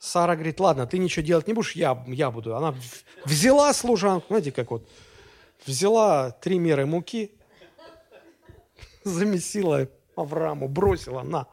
[0.00, 2.56] Сара говорит, ладно, ты ничего делать не будешь, я, я буду.
[2.56, 2.74] Она
[3.26, 4.88] взяла служанку, знаете, как вот,
[5.66, 7.32] взяла три меры муки,
[9.04, 11.46] замесила Аврааму, бросила на.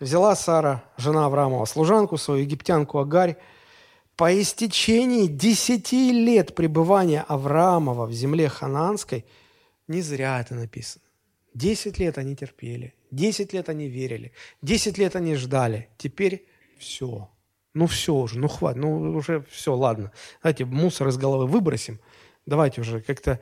[0.00, 3.36] Взяла Сара, жена Авраамова, служанку свою, египтянку Агарь,
[4.16, 9.24] по истечении десяти лет пребывания Авраамова в земле хананской,
[9.86, 11.04] не зря это написано.
[11.54, 14.32] Десять лет они терпели, десять лет они верили,
[14.62, 15.88] десять лет они ждали.
[15.96, 16.44] Теперь
[16.76, 17.30] все.
[17.76, 20.10] Ну все уже, ну хватит, ну уже все, ладно.
[20.42, 22.00] Давайте мусор из головы выбросим.
[22.46, 23.38] Давайте уже как-то,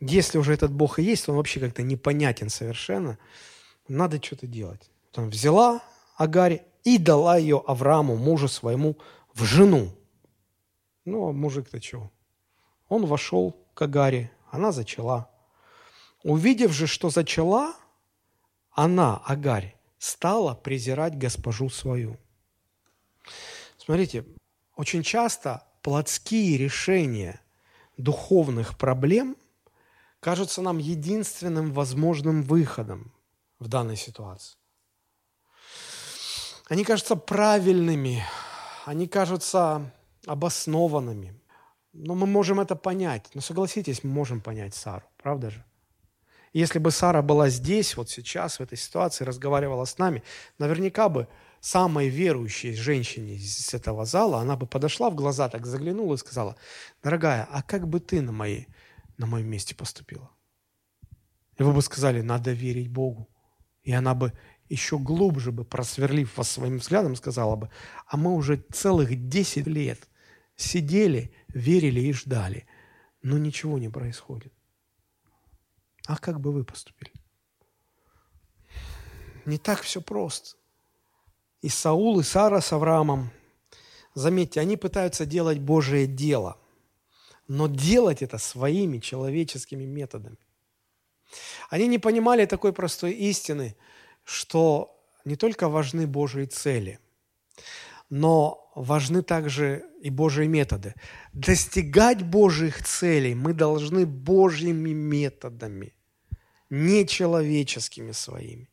[0.00, 3.18] если уже этот Бог и есть, он вообще как-то непонятен совершенно.
[3.88, 4.90] Надо что-то делать.
[5.06, 5.82] Потом взяла
[6.18, 8.98] Агарь и дала ее Аврааму, мужу своему,
[9.32, 9.96] в жену.
[11.06, 12.12] Ну, а мужик-то чего?
[12.90, 15.30] Он вошел к Агаре, она зачала.
[16.22, 17.72] Увидев же, что зачала,
[18.72, 22.18] она, Агарь, стала презирать госпожу свою.
[23.90, 24.24] Смотрите,
[24.76, 27.40] очень часто плотские решения
[27.96, 29.36] духовных проблем
[30.20, 33.12] кажутся нам единственным возможным выходом
[33.58, 34.56] в данной ситуации.
[36.68, 38.22] Они кажутся правильными,
[38.84, 39.92] они кажутся
[40.24, 41.34] обоснованными.
[41.92, 43.28] Но мы можем это понять.
[43.34, 45.64] Но согласитесь, мы можем понять Сару, правда же?
[46.52, 50.22] Если бы Сара была здесь, вот сейчас, в этой ситуации, разговаривала с нами,
[50.58, 51.26] наверняка бы
[51.60, 56.56] самой верующей женщине из этого зала, она бы подошла в глаза, так заглянула и сказала,
[57.02, 58.68] дорогая, а как бы ты на, моей,
[59.18, 60.30] на моем месте поступила?
[61.58, 63.28] И вы бы сказали, надо верить Богу.
[63.82, 64.32] И она бы
[64.68, 67.70] еще глубже бы, просверлив вас своим взглядом, сказала бы,
[68.06, 70.08] а мы уже целых 10 лет
[70.56, 72.66] сидели, верили и ждали,
[73.22, 74.54] но ничего не происходит.
[76.06, 77.12] А как бы вы поступили?
[79.44, 80.59] Не так все просто.
[81.62, 83.30] И Саул, и Сара с Авраамом,
[84.14, 86.56] заметьте, они пытаются делать Божие дело,
[87.48, 90.38] но делать это своими человеческими методами.
[91.68, 93.76] Они не понимали такой простой истины,
[94.24, 96.98] что не только важны Божьи цели,
[98.08, 100.94] но важны также и Божьи методы.
[101.32, 105.94] Достигать Божьих целей мы должны Божьими методами,
[106.70, 108.68] не человеческими своими.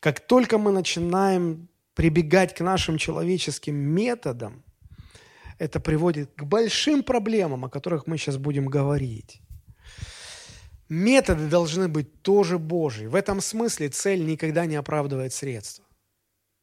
[0.00, 4.62] Как только мы начинаем прибегать к нашим человеческим методам,
[5.58, 9.40] это приводит к большим проблемам, о которых мы сейчас будем говорить.
[10.90, 13.06] Методы должны быть тоже Божьи.
[13.06, 15.84] В этом смысле цель никогда не оправдывает средства.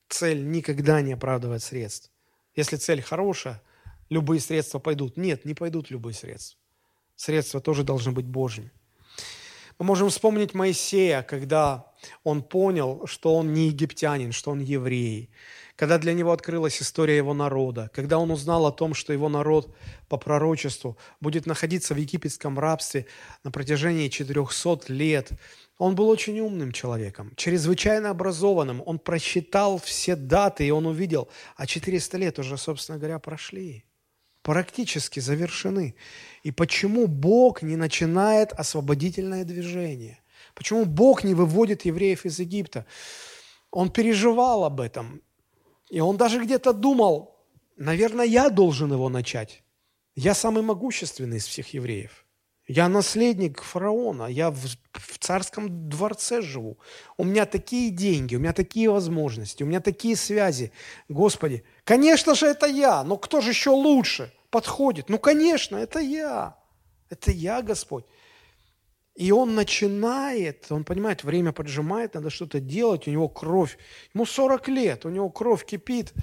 [0.08, 2.12] Цель никогда не оправдывает средств.
[2.56, 3.62] Если цель хорошая,
[4.10, 5.18] любые средства пойдут.
[5.18, 6.60] Нет, не пойдут любые средства.
[7.16, 8.72] Средства тоже должны быть Божьими.
[9.80, 11.88] Мы можем вспомнить Моисея, когда
[12.24, 15.30] он понял, что он не египтянин, что он еврей,
[15.76, 19.76] когда для него открылась история его народа, когда он узнал о том, что его народ
[20.10, 23.08] по пророчеству будет находиться в египетском рабстве
[23.44, 25.32] на протяжении 400 лет.
[25.80, 28.84] Он был очень умным человеком, чрезвычайно образованным.
[28.86, 33.86] Он просчитал все даты, и он увидел, а 400 лет уже, собственно говоря, прошли
[34.44, 35.96] практически завершены.
[36.44, 40.20] И почему Бог не начинает освободительное движение?
[40.54, 42.86] Почему Бог не выводит евреев из Египта?
[43.72, 45.22] Он переживал об этом.
[45.90, 47.36] И он даже где-то думал,
[47.78, 49.64] наверное, я должен его начать.
[50.16, 52.26] Я самый могущественный из всех евреев.
[52.68, 54.58] Я наследник фараона, я в,
[54.94, 56.78] в царском дворце живу.
[57.18, 60.72] У меня такие деньги, у меня такие возможности, у меня такие связи.
[61.10, 65.10] Господи, конечно же, это я, но кто же еще лучше подходит?
[65.10, 66.56] Ну, конечно, это я.
[67.10, 68.06] Это я, Господь.
[69.16, 73.78] И он начинает, он понимает, время поджимает, надо что-то делать, у него кровь,
[74.14, 76.14] ему 40 лет, у него кровь кипит.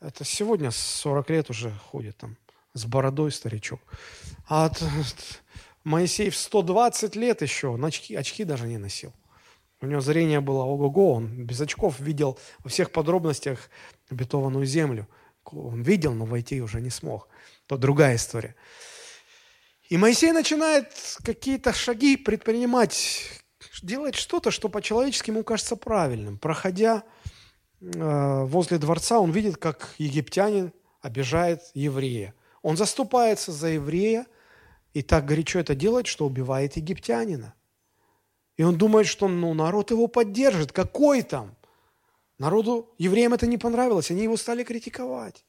[0.00, 2.36] Это сегодня 40 лет уже ходит там
[2.74, 3.80] с бородой старичок.
[4.48, 4.70] А
[5.84, 9.12] Моисей в 120 лет еще очки, очки даже не носил.
[9.80, 13.70] У него зрение было ого-го, он без очков видел во всех подробностях
[14.10, 15.06] обетованную землю.
[15.54, 17.28] Он видел, но войти уже не смог.
[17.66, 18.54] То другая история.
[19.88, 20.92] И Моисей начинает
[21.24, 23.42] какие-то шаги предпринимать,
[23.82, 26.38] делать что-то, что по-человечески ему кажется правильным.
[26.38, 27.04] Проходя
[27.80, 30.72] э, возле дворца, он видит, как египтянин
[31.02, 32.34] обижает еврея–
[32.66, 34.26] Он заступается за еврея
[34.92, 37.54] и так горячо это делает, что убивает египтянина.
[38.56, 40.72] И он думает, что ну, народ его поддержит.
[40.72, 41.56] Какой там?
[42.38, 45.44] Народу, евреям это не понравилось, они его стали критиковать.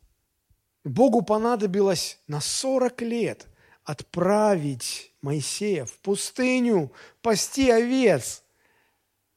[0.83, 3.47] Богу понадобилось на 40 лет
[3.83, 8.43] отправить Моисея в пустыню пасти овец,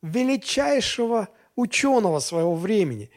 [0.03, 3.11] величайшего ученого своего времени,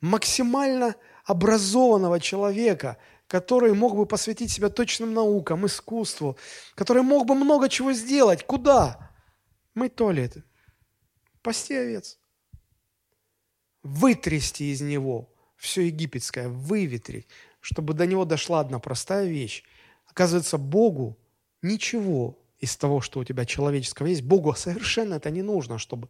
[0.00, 0.94] максимально
[1.24, 6.36] образованного человека, который мог бы посвятить себя точным наукам, искусству,
[6.74, 8.46] который мог бы много чего сделать.
[8.46, 9.10] Куда?
[9.74, 10.44] Мыть туалеты,
[11.42, 12.18] пасти овец,
[13.86, 17.26] вытрясти из него все египетское, выветрить,
[17.60, 19.64] чтобы до него дошла одна простая вещь.
[20.06, 21.18] Оказывается, Богу
[21.62, 26.08] ничего из того, что у тебя человеческого есть, Богу совершенно это не нужно, чтобы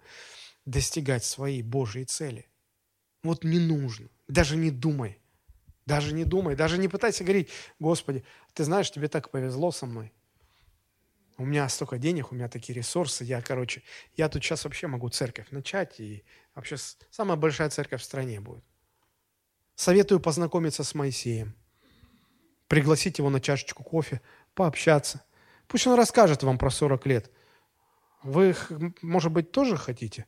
[0.64, 2.46] достигать своей Божьей цели.
[3.22, 4.08] Вот не нужно.
[4.28, 5.18] Даже не думай.
[5.86, 6.56] Даже не думай.
[6.56, 7.48] Даже не пытайся говорить,
[7.78, 10.12] Господи, ты знаешь, тебе так повезло со мной.
[11.38, 13.24] У меня столько денег, у меня такие ресурсы.
[13.24, 13.82] Я, короче,
[14.16, 16.00] я тут сейчас вообще могу церковь начать.
[16.00, 16.24] И
[16.54, 16.76] вообще
[17.10, 18.64] самая большая церковь в стране будет.
[19.74, 21.54] Советую познакомиться с Моисеем.
[22.68, 24.22] Пригласить его на чашечку кофе,
[24.54, 25.22] пообщаться.
[25.68, 27.30] Пусть он расскажет вам про 40 лет.
[28.22, 28.56] Вы,
[29.02, 30.26] может быть, тоже хотите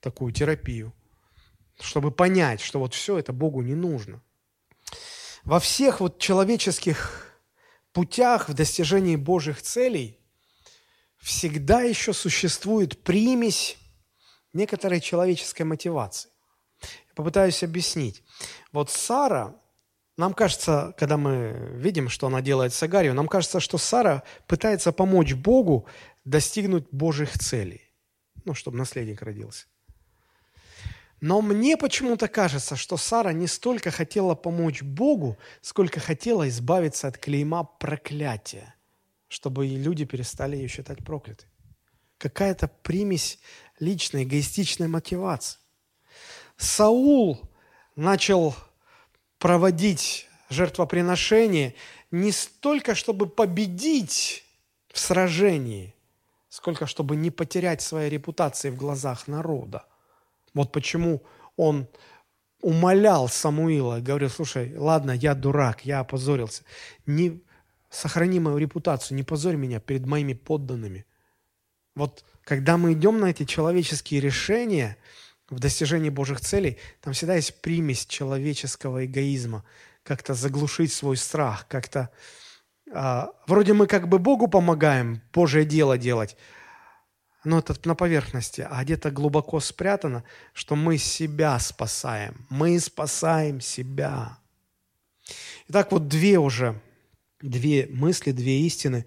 [0.00, 0.92] такую терапию,
[1.80, 4.22] чтобы понять, что вот все это Богу не нужно.
[5.44, 7.31] Во всех вот человеческих
[7.92, 10.18] путях в достижении Божьих целей
[11.18, 13.76] всегда еще существует примесь
[14.52, 16.30] некоторой человеческой мотивации.
[16.82, 18.22] Я попытаюсь объяснить.
[18.72, 19.54] Вот Сара,
[20.16, 24.92] нам кажется, когда мы видим, что она делает с Агарью, нам кажется, что Сара пытается
[24.92, 25.86] помочь Богу
[26.24, 27.82] достигнуть Божьих целей,
[28.44, 29.66] ну, чтобы наследник родился.
[31.22, 37.16] Но мне почему-то кажется, что Сара не столько хотела помочь Богу, сколько хотела избавиться от
[37.16, 38.74] клейма проклятия,
[39.28, 41.46] чтобы люди перестали ее считать проклятой.
[42.18, 43.38] Какая-то примесь
[43.78, 45.60] личной, эгоистичной мотивации.
[46.56, 47.40] Саул
[47.94, 48.56] начал
[49.38, 51.76] проводить жертвоприношение
[52.10, 54.44] не столько, чтобы победить
[54.92, 55.94] в сражении,
[56.48, 59.86] сколько чтобы не потерять своей репутации в глазах народа.
[60.54, 61.22] Вот почему
[61.56, 61.88] он
[62.60, 66.62] умолял Самуила, говорил, слушай, ладно, я дурак, я опозорился.
[67.06, 67.42] Не
[67.90, 71.04] сохрани мою репутацию, не позорь меня перед моими подданными.
[71.94, 74.96] Вот когда мы идем на эти человеческие решения
[75.50, 79.64] в достижении Божьих целей, там всегда есть примесь человеческого эгоизма,
[80.02, 82.10] как-то заглушить свой страх, как-то
[82.92, 86.36] а, вроде мы как бы Богу помогаем Божье дело делать,
[87.44, 92.46] но это на поверхности, а где-то глубоко спрятано, что мы себя спасаем.
[92.50, 94.38] Мы спасаем себя.
[95.68, 96.80] Итак, вот две уже,
[97.40, 99.06] две мысли, две истины.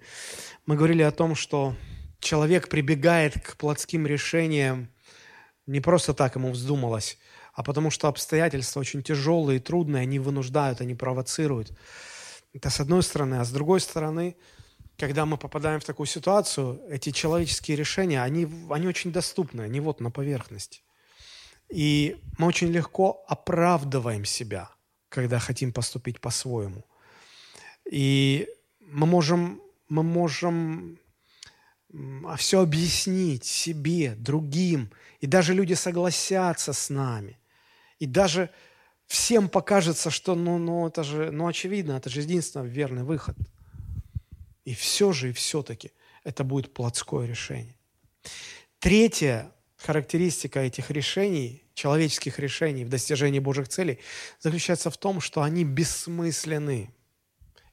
[0.66, 1.74] Мы говорили о том, что
[2.20, 4.90] человек прибегает к плотским решениям
[5.66, 7.18] не просто так ему вздумалось,
[7.52, 11.76] а потому что обстоятельства очень тяжелые и трудные, они вынуждают, они провоцируют.
[12.52, 13.36] Это с одной стороны.
[13.36, 14.36] А с другой стороны–
[14.98, 20.00] когда мы попадаем в такую ситуацию, эти человеческие решения, они, они очень доступны, они вот
[20.00, 20.80] на поверхности.
[21.68, 24.70] И мы очень легко оправдываем себя,
[25.08, 26.84] когда хотим поступить по-своему.
[27.90, 28.48] И
[28.80, 30.98] мы можем, мы можем
[32.36, 34.90] все объяснить себе, другим,
[35.20, 37.38] и даже люди согласятся с нами.
[37.98, 38.50] И даже
[39.06, 43.36] всем покажется, что ну, ну, это же, ну, очевидно, это же единственный верный выход–
[44.66, 45.92] и все же, и все-таки
[46.24, 47.76] это будет плотское решение.
[48.80, 54.00] Третья характеристика этих решений, человеческих решений в достижении Божьих целей,
[54.40, 56.90] заключается в том, что они бессмысленны.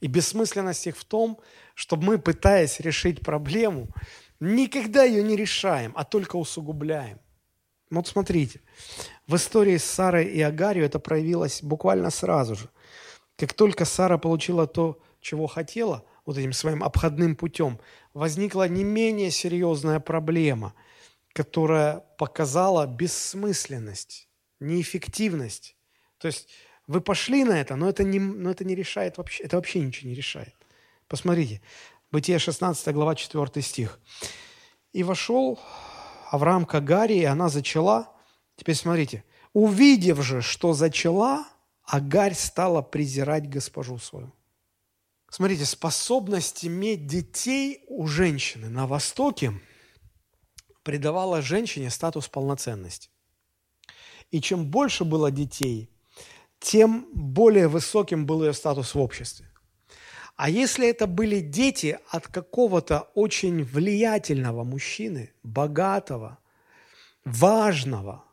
[0.01, 1.39] И бессмысленность их в том,
[1.73, 3.87] что мы, пытаясь решить проблему,
[4.39, 7.19] никогда ее не решаем, а только усугубляем.
[7.89, 8.61] Вот смотрите,
[9.25, 12.69] в истории с Сарой и Агарью это проявилось буквально сразу же.
[13.35, 17.79] Как только Сара получила то, чего хотела– вот этим своим обходным путем,
[18.13, 20.73] возникла не менее серьезная проблема,
[21.33, 25.75] которая показала бессмысленность, неэффективность.
[26.17, 26.49] То есть
[26.87, 30.09] вы пошли на это, но это не, но это не решает вообще, это вообще ничего
[30.09, 30.53] не решает.
[31.07, 31.61] Посмотрите,
[32.13, 33.99] Бытие 16 глава 4 стих.
[34.91, 35.59] «И вошел
[36.29, 38.07] Авраам к Агаре, и она зачала».
[38.55, 39.23] Теперь смотрите.
[39.53, 41.43] «Увидев же, что зачала,
[41.83, 44.31] Агарь стала презирать госпожу свою».
[45.35, 49.51] Смотрите, способность иметь детей у женщины на Востоке
[50.83, 53.09] придавала женщине статус полноценности.
[54.29, 55.89] И чем больше было детей,
[56.59, 59.49] тем более высоким был ее статус в обществе.
[60.35, 66.37] А если это были дети от какого-то очень влиятельного мужчины, богатого,
[67.25, 68.23] важного,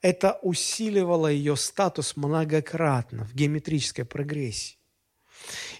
[0.00, 4.76] это усиливало ее статус многократно в геометрической прогрессии.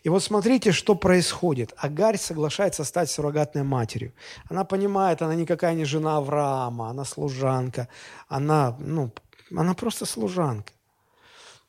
[0.02, 1.74] И вот смотрите, что происходит.
[1.76, 4.12] Агарь соглашается стать суррогатной матерью.
[4.48, 7.88] Она понимает, она никакая не жена Авраама, она служанка,
[8.28, 9.12] она, ну,
[9.56, 10.72] она просто служанка.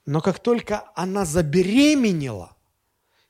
[0.06, 2.56] Но как только она забеременела,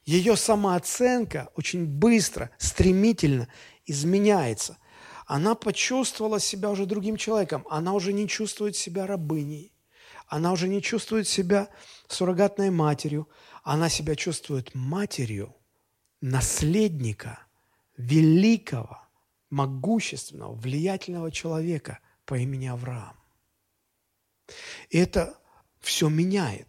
[0.05, 3.47] ее самооценка очень быстро, стремительно
[3.85, 4.77] изменяется.
[5.25, 7.65] Она почувствовала себя уже другим человеком.
[7.69, 9.73] Она уже не чувствует себя рабыней.
[10.27, 11.69] Она уже не чувствует себя
[12.07, 13.29] суррогатной матерью.
[13.63, 15.55] Она себя чувствует матерью
[16.21, 17.39] наследника
[17.97, 18.99] великого,
[19.49, 23.15] могущественного, влиятельного человека по имени Авраам.
[24.89, 25.37] И это
[25.79, 26.67] все меняет.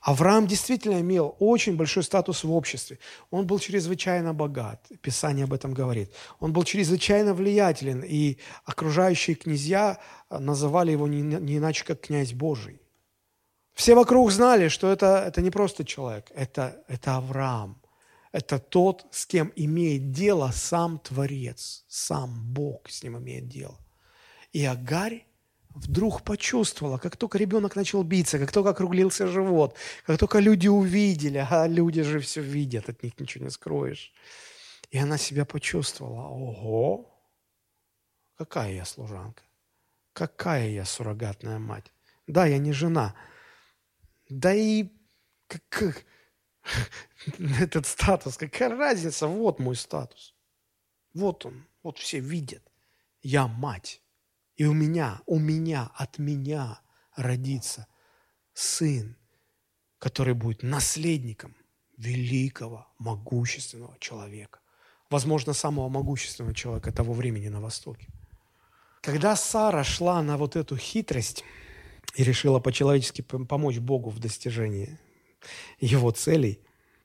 [0.00, 2.98] Авраам действительно имел очень большой статус в обществе.
[3.30, 6.10] Он был чрезвычайно богат, Писание об этом говорит.
[6.40, 12.80] Он был чрезвычайно влиятелен, и окружающие князья называли его не иначе, как князь Божий.
[13.76, 17.82] Все вокруг знали, что это, это не просто человек, это, это Авраам.
[18.32, 23.78] Это тот, с кем имеет дело сам Творец, сам Бог с ним имеет дело.
[24.52, 25.26] И Агарь
[25.74, 31.46] вдруг почувствовала, как только ребенок начал биться, как только округлился живот, как только люди увидели,
[31.50, 34.10] а люди же все видят, от них ничего не скроешь.
[34.90, 37.14] И она себя почувствовала, ого,
[38.38, 39.42] какая я служанка,
[40.14, 41.92] какая я суррогатная мать.
[42.26, 43.14] Да, я не жена,
[44.28, 44.88] да и
[45.46, 46.04] как,
[47.60, 50.34] этот статус, какая разница, вот мой статус.
[51.14, 52.62] Вот он, вот все видят.
[53.22, 54.02] Я мать.
[54.56, 56.80] И у меня, у меня, от меня
[57.14, 57.86] родится
[58.52, 59.16] сын,
[59.98, 61.56] который будет наследником
[61.96, 64.60] великого, могущественного человека.
[65.10, 68.08] Возможно, самого могущественного человека того времени на Востоке.
[69.02, 71.44] Когда Сара шла на вот эту хитрость
[72.16, 74.98] и решила по-человечески помочь Богу в достижении
[75.78, 76.60] его целей,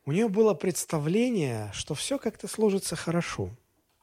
[0.05, 3.51] у нее было представление, что все как-то сложится хорошо.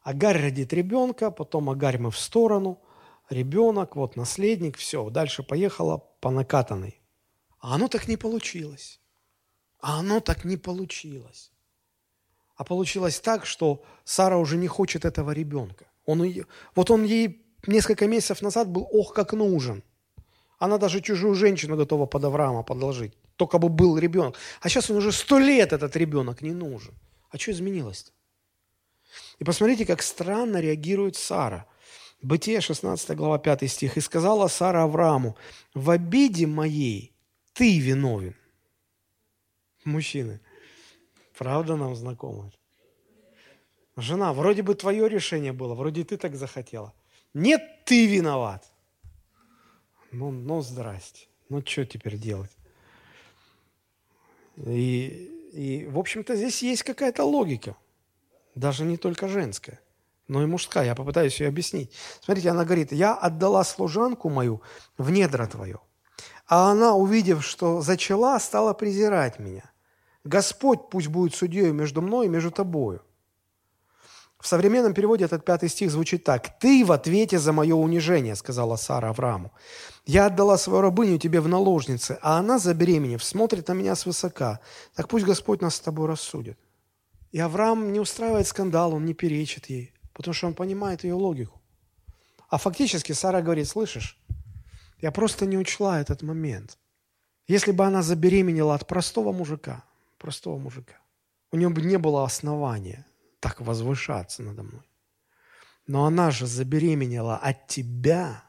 [0.03, 2.81] Агарь родит ребенка, потом Агарь мы в сторону–
[3.31, 7.01] ребенок, вот наследник, все, дальше поехала по накатанной.
[7.61, 9.01] А оно так не получилось.
[9.81, 11.53] А оно так не получилось.
[12.57, 15.87] А получилось так, что Сара уже не хочет этого ребенка.
[16.05, 19.83] Он ее, вот он ей несколько месяцев назад был ох как нужен.
[20.59, 23.13] Она даже чужую женщину готова под Авраама подложить.
[23.37, 24.37] Только бы был ребенок.
[24.61, 26.95] А сейчас он уже сто лет этот ребенок не нужен.
[27.31, 28.11] А что изменилось-то?
[29.39, 31.67] И посмотрите, как странно реагирует Сара–
[32.23, 33.97] Бытие 16 глава 5 стих.
[33.97, 35.37] «И сказала Сара Аврааму,
[35.75, 37.13] в обиде моей
[37.53, 38.35] ты виновен».
[39.85, 40.41] Мужчины,
[41.37, 42.51] правда нам знакомо?
[43.97, 46.93] Жена, вроде бы твое решение было, вроде ты так захотела.
[47.35, 48.65] Нет, ты виноват.
[50.13, 51.27] Ну, ну здрасте.
[51.49, 52.51] Ну, что теперь делать?
[54.57, 57.77] И, и в общем-то, здесь есть какая-то логика.
[58.55, 59.81] Даже не только женская
[60.29, 60.85] но и мужская.
[60.85, 61.91] Я попытаюсь ее объяснить.
[62.21, 64.63] Смотрите, она говорит, я отдала служанку мою
[64.99, 65.81] в недра твое.
[66.47, 69.71] А она, увидев, что зачала, стала презирать меня.
[70.25, 73.03] Господь пусть будет судьей между мной и между тобою.
[74.41, 76.59] В современном переводе этот пятый стих звучит так.
[76.61, 79.53] «Ты в ответе за мое унижение»,— сказала Сара Аврааму.
[80.07, 84.61] «Я отдала свою рабыню тебе в наложнице, а она, забеременев, смотрит на меня свысока.
[84.95, 86.59] Так пусть Господь нас с тобой рассудит».
[87.33, 91.63] И Авраам не устраивает скандал, он не перечит ей потому что он понимает ее логику.
[92.49, 94.19] А фактически Сара говорит, слышишь,
[95.01, 96.77] я просто не учла этот момент.
[97.47, 99.85] Если бы она забеременела от простого мужика,
[100.19, 100.97] простого мужика,
[101.53, 103.07] у нее бы не было основания
[103.41, 104.89] так возвышаться надо мной.
[105.87, 108.45] Но она же забеременела от тебя,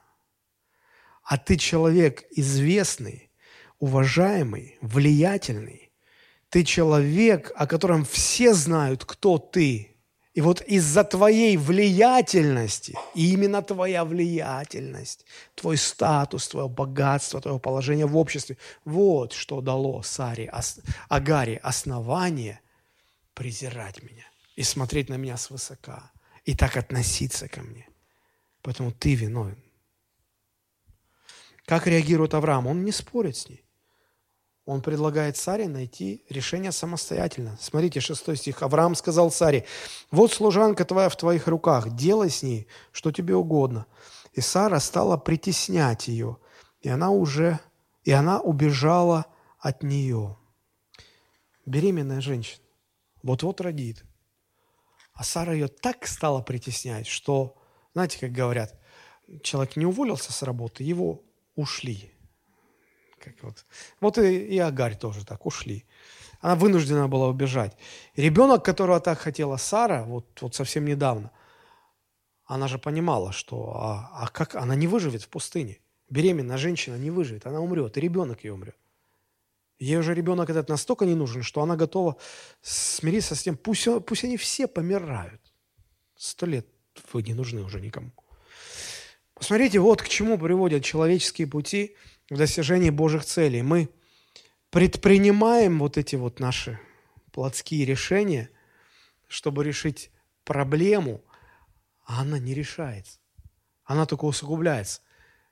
[1.23, 3.31] а ты человек известный,
[3.79, 5.91] уважаемый, влиятельный.
[6.49, 9.95] Ты человек, о котором все знают, кто ты.
[10.33, 18.05] И вот из-за твоей влиятельности, и именно твоя влиятельность, твой статус, твое богатство, твое положение
[18.05, 20.51] в обществе, вот что дало Саре,
[21.09, 22.59] Агаре основание
[23.33, 24.28] презирать меня
[24.59, 26.11] и смотреть на меня свысока,
[26.43, 27.87] и так относиться ко мне.
[28.61, 29.63] Поэтому ты виновен.
[31.65, 32.67] Как реагирует Авраам?
[32.67, 33.63] Он не спорит с ней.
[34.65, 37.57] Он предлагает Саре найти решение самостоятельно.
[37.61, 38.61] Смотрите, 6 стих.
[38.61, 39.65] Авраам сказал Саре,
[40.11, 43.85] «Вот служанка твоя в твоих руках, делай с ней, что тебе угодно».
[44.33, 46.35] И Сара стала притеснять ее,
[46.81, 47.61] и она уже,
[48.03, 49.25] и она убежала
[49.57, 50.37] от нее.
[51.65, 52.61] Беременная женщина
[53.23, 54.03] вот-вот родит.
[55.19, 57.57] А Сара ее так стала притеснять, что,
[57.93, 58.79] знаете, как говорят,
[59.43, 61.21] человек не уволился с работы, его
[61.57, 62.13] ушли.
[63.19, 63.65] Как вот
[63.99, 65.85] вот и, и Агарь тоже так, ушли.
[66.39, 67.75] Она вынуждена была убежать.
[68.15, 71.31] Ребенок, которого так хотела Сара, вот, вот совсем недавно,
[72.45, 75.79] она же понимала, что а, а как она не выживет в пустыне.
[76.09, 78.77] Беременная женщина не выживет, она умрет, и ребенок ее умрет.
[79.79, 82.17] Ей уже ребенок этот настолько не нужен, что она готова
[82.61, 85.41] смириться с тем, пусть, пусть они все помирают.
[86.17, 86.67] Сто лет
[87.13, 88.11] вы не нужны уже никому.
[89.33, 91.95] Посмотрите, вот к чему приводят человеческие пути
[92.29, 93.61] в достижении Божьих целей.
[93.61, 93.89] Мы
[94.69, 96.77] предпринимаем вот эти вот наши
[97.31, 98.49] плотские решения,
[99.29, 100.11] чтобы решить
[100.43, 101.23] проблему,
[102.05, 103.19] а она не решается.
[103.85, 105.01] Она только усугубляется.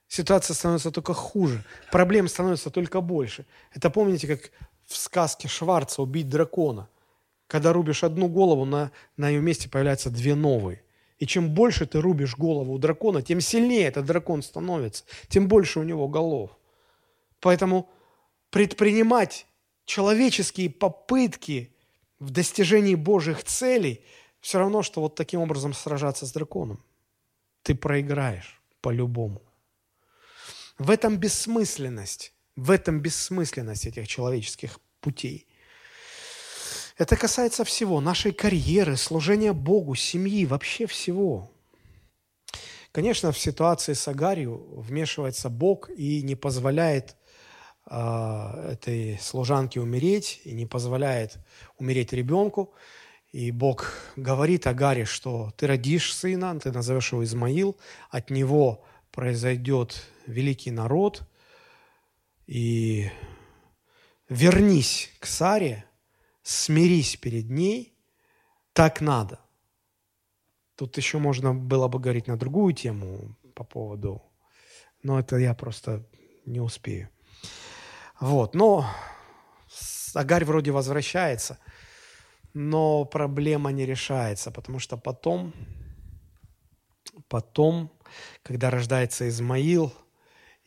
[0.08, 1.62] Ситуация становится только хуже.
[1.92, 3.44] Проблем становится только больше.
[3.74, 4.50] Это помните, как
[4.86, 6.88] в сказке Шварца «Убить дракона».
[7.46, 10.82] Когда рубишь одну голову, на, на ее месте появляются две новые.
[11.18, 15.80] И чем больше ты рубишь голову у дракона, тем сильнее этот дракон становится, тем больше
[15.80, 16.50] у него голов.
[17.40, 17.88] Поэтому
[18.50, 19.46] предпринимать
[19.84, 21.74] человеческие попытки
[22.18, 24.04] в достижении Божьих целей
[24.40, 26.82] все равно, что вот таким образом сражаться с драконом.
[27.62, 29.42] Ты проиграешь по-любому.
[30.78, 35.48] В этом бессмысленность, в этом бессмысленность этих человеческих путей.
[36.96, 41.50] Это касается всего, нашей карьеры, служения Богу, семьи, вообще всего.
[42.92, 47.16] Конечно, в ситуации с Агарью вмешивается Бог и не позволяет
[47.90, 51.38] э, этой служанке умереть, и не позволяет
[51.76, 52.72] умереть ребенку.
[53.32, 57.76] И Бог говорит Агаре, что ты родишь сына, ты назовешь его Измаил,
[58.10, 58.84] от него
[59.18, 61.28] произойдет великий народ,
[62.46, 63.10] и
[64.28, 65.84] вернись к Саре,
[66.44, 67.98] смирись перед ней,
[68.72, 69.40] так надо.
[70.76, 74.22] Тут еще можно было бы говорить на другую тему по поводу,
[75.02, 76.06] но это я просто
[76.46, 77.08] не успею.
[78.20, 78.86] Вот, но
[80.14, 81.58] Агарь вроде возвращается,
[82.54, 85.52] но проблема не решается, потому что потом,
[87.28, 87.90] потом,
[88.42, 89.92] когда рождается Измаил–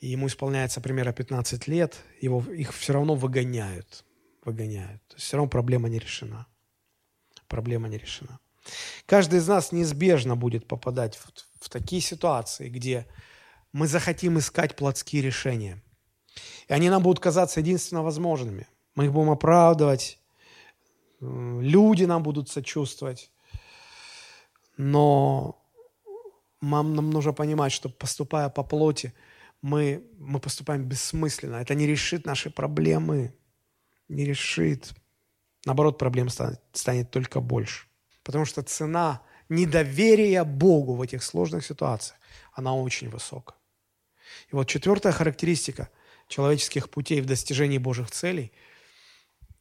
[0.02, 4.04] и ему исполняется примерно 15 лет, его, их все равно выгоняют.
[4.44, 5.02] Выгоняют.
[5.08, 6.48] То есть все равно проблема не решена.
[7.48, 8.40] Проблема не решена.
[9.06, 11.28] Каждый из нас неизбежно будет попадать в,
[11.60, 13.08] в такие ситуации, где
[13.74, 15.84] мы захотим искать плотские решения.
[16.68, 18.68] И они нам будут казаться единственно возможными.
[18.96, 20.20] Мы их будем оправдывать,
[21.20, 23.32] люди нам будут сочувствовать.
[24.78, 25.61] Но
[26.62, 29.14] нам, нам нужно понимать, что поступая по плоти–
[29.62, 31.58] мы, мы поступаем бессмысленно.
[31.58, 33.34] Это не решит наши проблемы.
[34.10, 34.94] Не решит.
[35.66, 37.86] Наоборот, проблем станет, станет только больше.
[38.24, 42.20] Потому что цена недоверия Богу в этих сложных ситуациях,
[42.54, 43.54] она очень высока.
[44.52, 45.90] И вот четвертая характеристика
[46.28, 48.52] человеческих путей в достижении Божьих целей,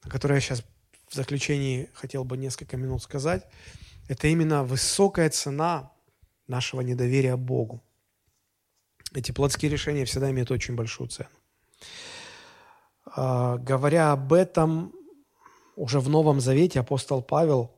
[0.02, 0.64] о которой я сейчас
[1.08, 3.46] в заключении хотел бы несколько минут сказать,
[4.08, 5.92] это именно высокая цена
[6.50, 7.82] нашего недоверия Богу.
[9.14, 11.30] Эти плотские решения всегда имеют очень большую цену.
[13.06, 14.92] А, говоря об этом,
[15.76, 17.72] уже в Новом Завете апостол Павел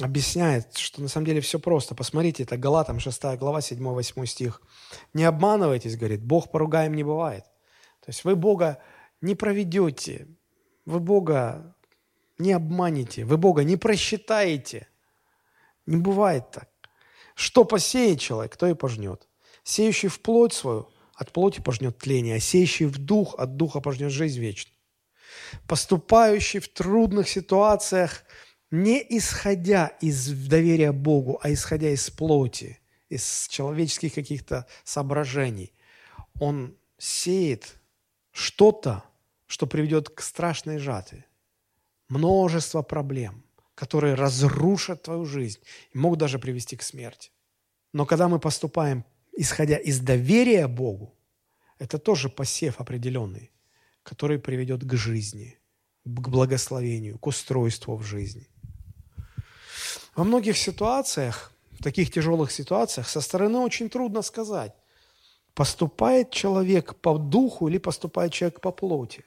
[0.00, 1.94] объясняет, что на самом деле все просто.
[1.94, 4.60] Посмотрите, это Галатам 6 глава, 7-8 стих.
[5.14, 7.44] «Не обманывайтесь,— говорит,— Бог поругаем не бывает».
[8.00, 8.78] То есть вы Бога
[9.20, 10.28] не проведете,
[10.84, 11.74] вы Бога
[12.38, 14.86] не обманете, вы Бога не просчитаете.
[15.86, 16.68] Не бывает так.
[17.36, 19.28] Что посеет человек, то и пожнет.
[19.62, 24.10] Сеющий в плоть свою от плоти пожнет тление, а сеющий в дух от духа пожнет
[24.10, 24.74] жизнь вечную.
[25.68, 28.24] Поступающий в трудных ситуациях,
[28.70, 32.80] не исходя из доверия Богу, а исходя из плоти,
[33.10, 35.74] из человеческих каких-то соображений,
[36.40, 37.76] он сеет
[38.32, 39.04] что-то,
[39.46, 41.26] что приведет к страшной жатве.
[42.08, 43.44] Множество проблем,
[43.76, 45.60] которые разрушат твою жизнь
[45.92, 47.30] и могут даже привести к смерти.
[47.92, 49.04] Но когда мы поступаем
[49.36, 51.14] исходя из доверия Богу,
[51.78, 53.52] это тоже посев определенный,
[54.02, 55.58] который приведет к жизни,
[56.04, 58.48] к благословению, к устройству в жизни.
[60.14, 64.72] Во многих ситуациях, в таких тяжелых ситуациях, со стороны очень трудно сказать,
[65.54, 69.24] поступает человек по духу или поступает человек по плоти.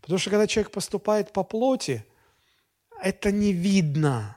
[0.00, 2.04] Потому что когда человек поступает по плоти,
[3.02, 4.36] это не видно.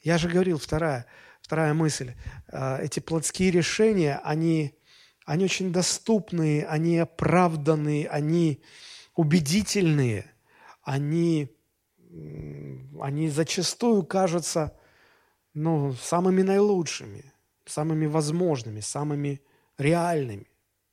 [0.00, 1.06] Я же говорил, вторая–
[1.44, 2.14] Вторая мысль.
[2.48, 4.74] А, эти плотские решения, они,
[5.26, 8.62] они очень доступны, они оправданы, они
[9.14, 10.24] убедительные,
[10.80, 11.54] они,
[12.98, 14.74] они зачастую кажутся
[15.52, 17.30] ну, самыми наилучшими,
[17.66, 19.42] самыми возможными, самыми
[19.76, 20.46] реальными.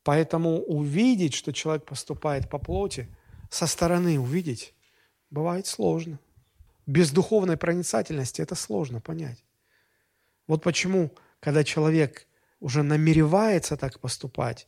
[0.04, 3.08] Поэтому увидеть, что человек поступает по плоти,
[3.50, 4.74] со стороны увидеть,
[5.30, 6.20] бывает сложно.
[6.86, 9.44] Без духовной проницательности это сложно понять.
[10.48, 12.28] Вот почему, когда человек
[12.60, 14.68] уже намеревается так поступать,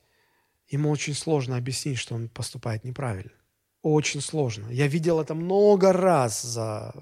[0.68, 3.32] ему очень сложно объяснить, что он поступает неправильно.
[3.82, 4.70] Очень сложно.
[4.70, 6.94] Я видел это много раз за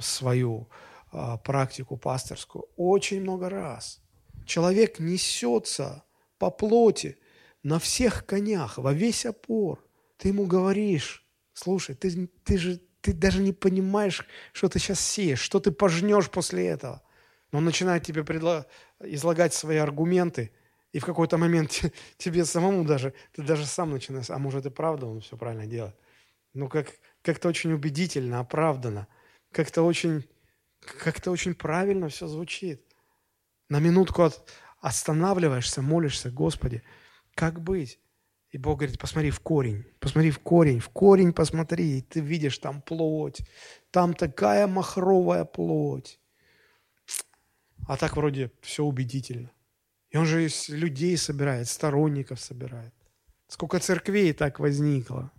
[0.00, 0.68] свою
[1.12, 2.64] а, практику пасторскую.
[2.76, 4.00] Очень много раз.
[4.46, 6.04] Человек несется
[6.38, 7.18] по плоти
[7.62, 9.84] на всех конях, во весь опор.
[10.16, 15.40] Ты ему говоришь, слушай, ты, ты же ты даже не понимаешь, что ты сейчас сеешь,
[15.40, 17.02] что ты пожнешь после этого.
[17.52, 18.66] Но он начинает тебе предло...
[18.98, 20.52] излагать свои аргументы,
[20.90, 21.82] и в какой-то момент
[22.16, 25.94] тебе самому даже, ты даже сам начинаешь, а может и правда он все правильно делает.
[26.54, 29.06] Ну, как, как-то очень убедительно, оправданно,
[29.52, 30.26] как-то очень,
[30.80, 32.80] как-то очень правильно все звучит.
[33.68, 34.50] На минутку от,
[34.80, 36.82] останавливаешься, молишься, Господи,
[37.34, 37.98] как быть?
[38.54, 42.58] И Бог говорит, посмотри в корень, посмотри в корень, в корень посмотри, и ты видишь
[42.58, 43.40] там плоть,
[43.90, 46.20] там такая махровая плоть.
[47.88, 49.50] А так вроде все убедительно.
[50.10, 52.94] И он же людей собирает, сторонников собирает.
[53.48, 55.32] Сколько церквей так возникло.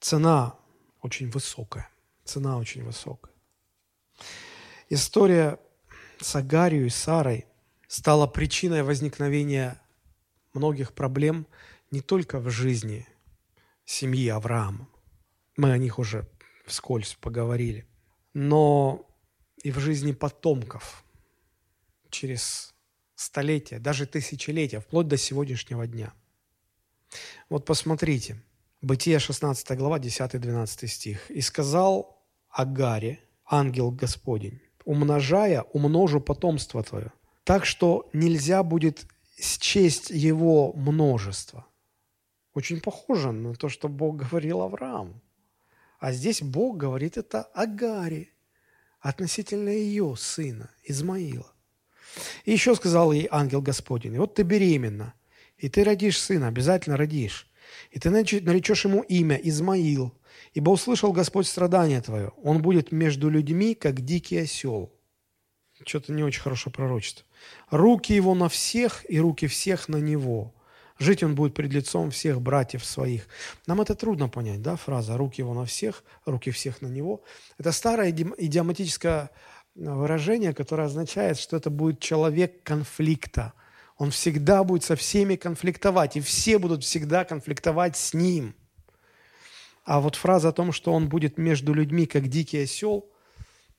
[0.00, 0.58] Цена
[1.02, 1.90] очень высокая.
[2.24, 3.34] Цена очень высокая.
[4.88, 5.60] История
[6.22, 7.44] с Агарью и Сарой
[7.86, 9.78] стала причиной возникновения
[10.52, 11.46] многих проблем
[11.90, 13.06] не только в жизни
[13.84, 14.88] семьи Авраама.
[15.56, 16.28] Мы о них уже
[16.66, 17.86] вскользь поговорили.
[18.34, 19.06] Но
[19.62, 21.04] и в жизни потомков
[22.10, 22.74] через
[23.14, 26.12] столетия, даже тысячелетия, вплоть до сегодняшнего дня.
[27.48, 28.40] Вот посмотрите,
[28.80, 31.30] Бытие 16 глава, 10-12 стих.
[31.30, 39.06] «И сказал Агаре, ангел Господень, умножая, умножу потомство твое, так что нельзя будет
[39.40, 41.66] счесть его множество.
[42.54, 45.20] Очень похоже на то, что Бог говорил Аврааму.
[46.00, 48.28] А здесь Бог говорит это Агаре
[49.00, 51.52] относительно ее сына Измаила.
[52.44, 55.14] И еще сказал ей ангел Господень, вот ты беременна,
[55.56, 57.48] и ты родишь сына, обязательно родишь.
[57.90, 60.14] И ты наречешь ему имя Измаил,
[60.54, 62.32] ибо услышал Господь страдания твое.
[62.42, 64.92] Он будет между людьми, как дикий осел.
[65.86, 67.24] Что-то не очень хорошее пророчество.
[67.70, 70.54] Руки его на всех и руки всех на него.
[70.98, 73.28] Жить он будет пред лицом всех братьев своих.
[73.66, 77.22] Нам это трудно понять, да, фраза «руки его на всех, руки всех на него».
[77.56, 79.30] Это старое идиоматическое
[79.76, 83.52] выражение, которое означает, что это будет человек конфликта.
[83.96, 88.56] Он всегда будет со всеми конфликтовать, и все будут всегда конфликтовать с ним.
[89.84, 93.08] А вот фраза о том, что он будет между людьми, как дикий осел,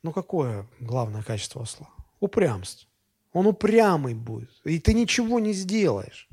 [0.04, 1.89] ну какое главное качество осла?
[2.20, 2.88] Упрямство.
[3.34, 4.52] Он упрямый будет.
[4.64, 6.28] И ты ничего не сделаешь.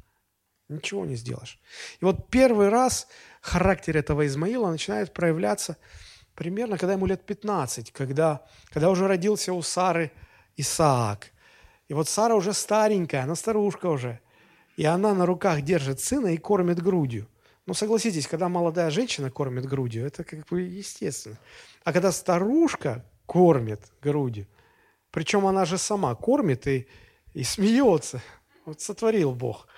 [0.69, 1.61] Ничего не сделаешь.
[2.01, 3.07] И вот первый раз
[3.41, 5.77] характер этого Измаила начинает проявляться
[6.35, 10.11] примерно, когда ему лет 15, когда, когда уже родился у Сары
[10.57, 11.33] Исаак.
[11.89, 14.21] И вот Сара уже старенькая, она старушка уже.
[14.77, 17.29] И она на руках держит сына и кормит грудью.
[17.67, 21.39] Ну, согласитесь, когда молодая женщина кормит грудью, это как бы естественно.
[21.85, 24.47] А когда старушка кормит грудью,
[25.11, 26.87] причем она же сама кормит и,
[27.35, 28.23] и смеется.
[28.65, 29.69] Вот сотворил Бог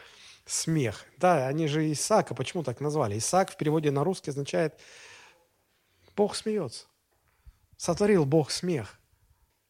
[0.46, 1.04] смех.
[1.18, 3.18] Да, они же Исаака, почему так назвали?
[3.18, 4.78] Исаак в переводе на русский означает
[6.16, 6.86] Бог смеется.
[7.76, 8.98] Сотворил Бог смех.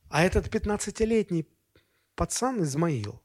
[0.08, 1.46] А этот 15-летний
[2.14, 3.20] пацан Измаил,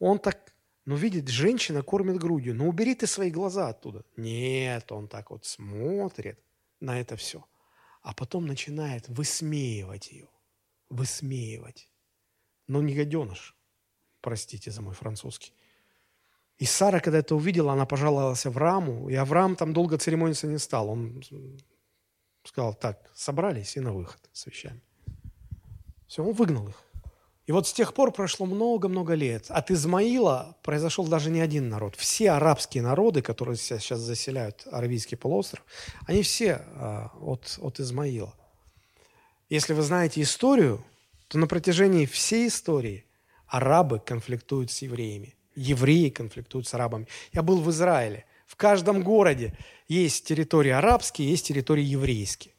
[0.00, 0.52] он так,
[0.84, 2.54] ну, видит, женщина кормит грудью.
[2.54, 4.04] Ну, убери ты свои глаза оттуда.
[4.16, 6.42] Нет, он так вот смотрит
[6.80, 7.44] на это все.
[8.02, 10.28] А потом начинает высмеивать ее
[10.90, 11.88] высмеивать.
[12.66, 13.56] Но не гаденыш,
[14.20, 15.54] простите за мой французский.
[16.58, 20.90] И Сара, когда это увидела, она пожаловалась Аврааму, и Авраам там долго церемониться не стал.
[20.90, 21.22] Он
[22.44, 24.82] сказал, так, собрались и на выход с вещами.
[26.06, 26.82] Все, он выгнал их.
[27.46, 29.46] И вот с тех пор прошло много-много лет.
[29.48, 31.96] От Измаила произошел даже не один народ.
[31.96, 35.64] Все арабские народы, которые сейчас заселяют Аравийский полуостров,
[36.06, 38.34] они все а, от, от Измаила.
[39.48, 40.84] Если вы знаете историю,
[41.28, 43.04] то на протяжении всей истории
[43.46, 47.08] арабы конфликтуют с евреями, евреи конфликтуют с арабами.
[47.32, 48.26] Я был в Израиле.
[48.46, 49.56] В каждом городе
[49.88, 52.54] есть территории арабские, есть территории еврейские.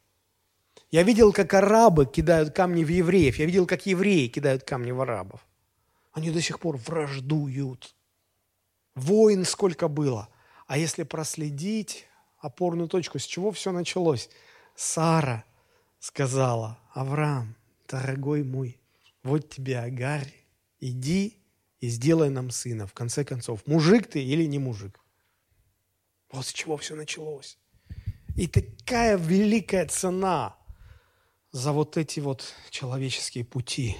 [0.91, 3.37] Я видел, как арабы кидают камни в евреев.
[3.39, 5.47] Я видел, как евреи кидают камни в арабов.
[6.11, 7.95] Они до сих пор враждуют.
[8.95, 10.27] Войн сколько было.
[10.67, 12.07] А если проследить
[12.39, 14.29] опорную точку, с чего все началось?
[14.75, 15.45] Сара
[15.99, 17.55] сказала, Авраам,
[17.87, 18.81] дорогой мой,
[19.23, 20.33] вот тебе Агарь,
[20.81, 21.37] иди
[21.79, 22.85] и сделай нам сына.
[22.85, 24.99] В конце концов, мужик ты или не мужик?
[26.31, 27.57] Вот с чего все началось.
[28.35, 30.57] И такая великая цена
[31.51, 33.97] за вот эти вот человеческие пути.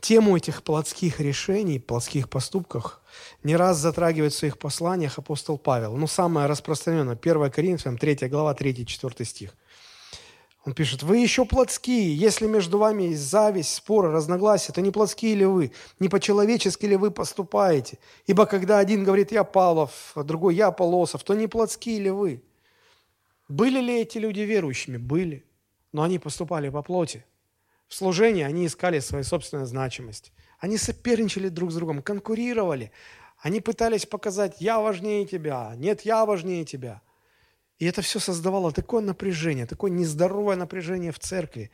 [0.00, 3.02] Тему этих плотских решений, плотских поступках
[3.42, 5.96] не раз затрагивает в своих посланиях апостол Павел.
[5.96, 9.54] Ну, самое распространенное, 1 Коринфянам, 3 глава, 3-4 стих–
[10.68, 15.34] он пишет, вы еще плотские, если между вами есть зависть, споры, разногласия, то не плотские
[15.34, 17.98] ли вы, не по-человечески ли вы поступаете?
[18.26, 22.42] Ибо когда один говорит, я Павлов, а другой, я Полосов, то не плотские ли вы?
[23.48, 24.96] Были ли эти люди верующими?
[24.96, 25.44] Были.
[25.92, 27.24] Но они поступали по плоти.
[27.86, 30.32] В служении они искали свою собственную значимость.
[30.58, 32.92] Они соперничали друг с другом, конкурировали.
[33.38, 37.02] Они пытались показать, я важнее тебя, нет, я важнее тебя–
[37.78, 41.70] и это все создавало такое напряжение, такое нездоровое напряжение в церкви,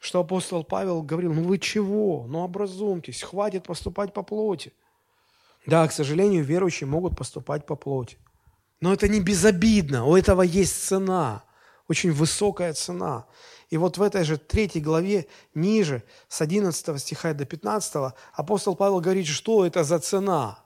[0.00, 2.26] что апостол Павел говорил, ну вы чего?
[2.28, 4.72] Ну образумьтесь, хватит поступать по плоти.
[5.66, 8.16] Да, к сожалению, верующие могут поступать по плоти.
[8.80, 11.42] Но это не безобидно, у этого есть цена,
[11.88, 13.26] очень высокая цена.
[13.70, 19.00] И вот в этой же третьей главе, ниже, с 11 стиха до 15, апостол Павел
[19.00, 20.64] говорит, что это за цена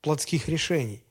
[0.00, 1.04] плотских решений.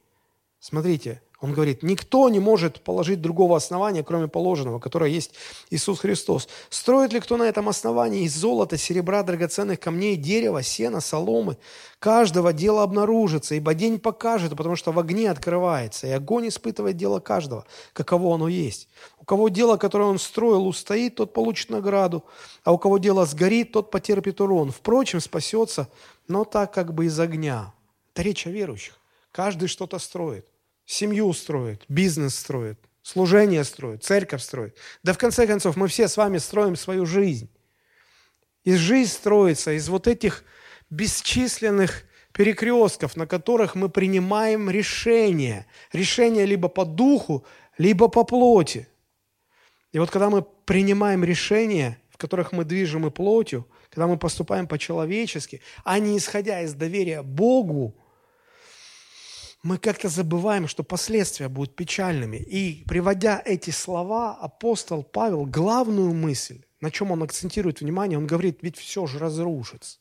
[0.60, 5.34] Смотрите, он говорит, никто не может положить другого основания, кроме положенного, которое есть
[5.72, 6.48] Иисус Христос.
[6.70, 11.58] Строит ли кто на этом основании из золота, серебра, драгоценных камней, дерева, сена, соломы?
[11.98, 17.20] Каждого дело обнаружится, ибо день покажет, потому что в огне открывается, и огонь испытывает дело
[17.20, 18.88] каждого, каково оно есть.
[19.20, 22.24] У кого дело, которое он строил, устоит, тот получит награду,
[22.64, 24.70] а у кого дело сгорит, тот потерпит урон.
[24.70, 25.90] Впрочем, спасется,
[26.28, 27.74] но так как бы из огня.
[28.14, 29.00] Это речь о верующих.
[29.32, 30.46] Каждый что-то строит
[30.92, 34.76] семью строит, бизнес строит, служение строит, церковь строит.
[35.04, 37.50] Да в конце концов мы все с вами строим свою жизнь.
[38.64, 40.44] И жизнь строится из вот этих
[40.90, 45.66] бесчисленных перекрестков, на которых мы принимаем решения.
[45.94, 47.46] Решения либо по духу,
[47.78, 48.88] либо по плоти.
[49.94, 54.68] И вот когда мы принимаем решения, в которых мы движем и плотью, когда мы поступаем
[54.68, 57.96] по-человечески, а не исходя из доверия Богу,
[59.64, 62.38] мы как-то забываем, что последствия будут печальными.
[62.38, 68.60] И приводя эти слова, апостол Павел, главную мысль, на чем он акцентирует внимание, он говорит,
[68.62, 70.00] ведь все же разрушится.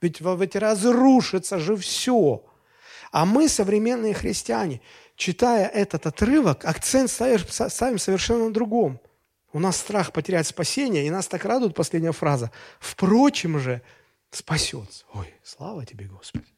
[0.00, 2.44] Ведь, ведь разрушится же все.
[3.12, 4.80] А мы, современные христиане,
[5.16, 9.00] читая этот отрывок, акцент ставим совершенно на другом.
[9.52, 12.50] У нас страх потерять спасение, и нас так радует последняя фраза.
[12.80, 13.82] Впрочем же,
[14.30, 15.04] спасется.
[15.12, 16.53] Ой, слава тебе, Господи.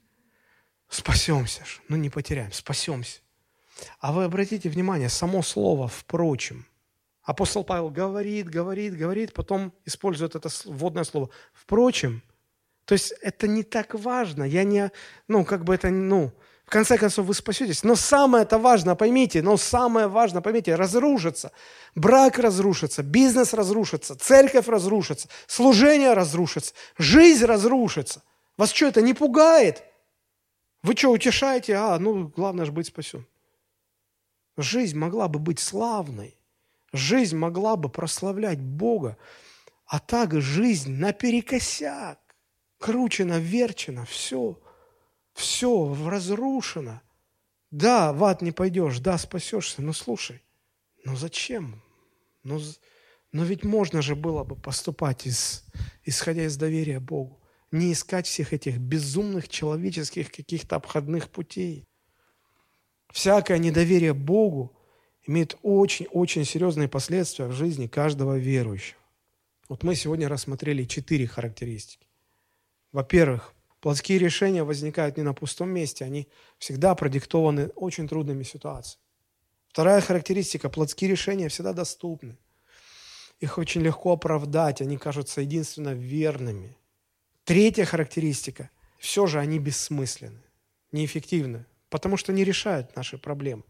[0.89, 3.21] Спасемся же, ну не потеряем, спасемся.
[4.01, 6.67] А вы обратите внимание, само слово «впрочем».
[7.23, 12.23] Апостол Павел говорит, говорит, говорит, потом использует это вводное слово «впрочем».
[12.85, 14.45] То есть это не так важно.
[14.45, 14.93] Я не,
[15.27, 16.33] ну, как бы это, ну,
[16.67, 17.83] в конце концов вы спасетесь.
[17.83, 21.51] Но самое это важно, поймите, но самое важное, поймите, разрушится.
[21.97, 28.23] Брак разрушится, бизнес разрушится, церковь разрушится, служение разрушится, жизнь разрушится.
[28.57, 29.83] Вас что, это не пугает?
[30.87, 31.75] Вы что, утешаете?
[31.75, 33.27] А, ну, главное же быть спасен.
[34.57, 36.39] Жизнь могла бы быть славной.
[36.93, 39.19] Жизнь могла бы прославлять Бога.
[39.87, 42.21] А так жизнь наперекосяк.
[42.79, 44.61] Кручено, верчено, все.
[45.33, 47.01] Все разрушено.
[47.73, 50.41] Да, в ад не пойдешь, да, спасешься, но слушай,
[51.05, 51.83] ну зачем?
[52.45, 52.61] Ну,
[53.33, 55.65] но ведь можно же было бы поступать, из,
[56.05, 61.87] исходя из доверия Богу не искать всех этих безумных человеческих каких-то обходных путей.
[63.11, 64.77] Всякое недоверие Богу
[65.27, 69.01] имеет очень-очень серьезные последствия в жизни каждого верующего.
[69.69, 72.07] Вот мы сегодня рассмотрели четыре характеристики.
[72.93, 79.03] Во-первых, плотские решения возникают не на пустом месте, они всегда продиктованы очень трудными ситуациями.
[79.69, 82.39] Вторая характеристика– плотские решения всегда доступны.
[83.41, 86.77] Их очень легко оправдать, они кажутся единственно верными–
[87.47, 88.71] Третья характеристика.
[88.99, 90.43] Все же они бессмысленны,
[90.91, 93.63] неэффективны, потому что не решают наши проблемы.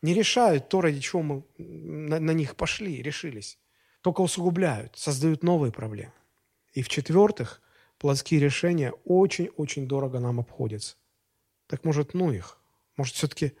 [0.00, 3.58] Не решают то, ради чего мы на, на них пошли, решились.
[4.00, 6.12] Только усугубляют, создают новые проблемы.
[6.72, 7.60] И в-четвертых,
[7.98, 10.94] плотские решения очень-очень дорого нам обходятся.
[11.66, 12.58] Так может, ну их?
[12.96, 13.54] Может, все-таки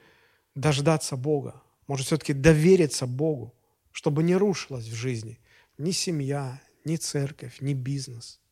[0.54, 1.60] дождаться Бога?
[1.88, 3.52] Может, все-таки довериться Богу,
[3.90, 5.40] чтобы не рушилась в жизни
[5.76, 8.38] ни семья, ни церковь, ни бизнес–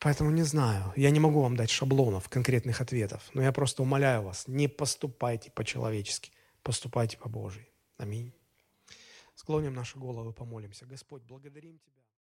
[0.00, 0.92] Поэтому не знаю.
[0.96, 3.22] Я не могу вам дать шаблонов, конкретных ответов.
[3.34, 6.32] Но я просто умоляю вас, не поступайте по-человечески,
[6.62, 7.68] поступайте по-божьи.
[7.98, 8.32] Аминь.
[9.34, 10.86] Склоним наши головы, помолимся.
[10.86, 12.00] Господь, благодарим Тебя.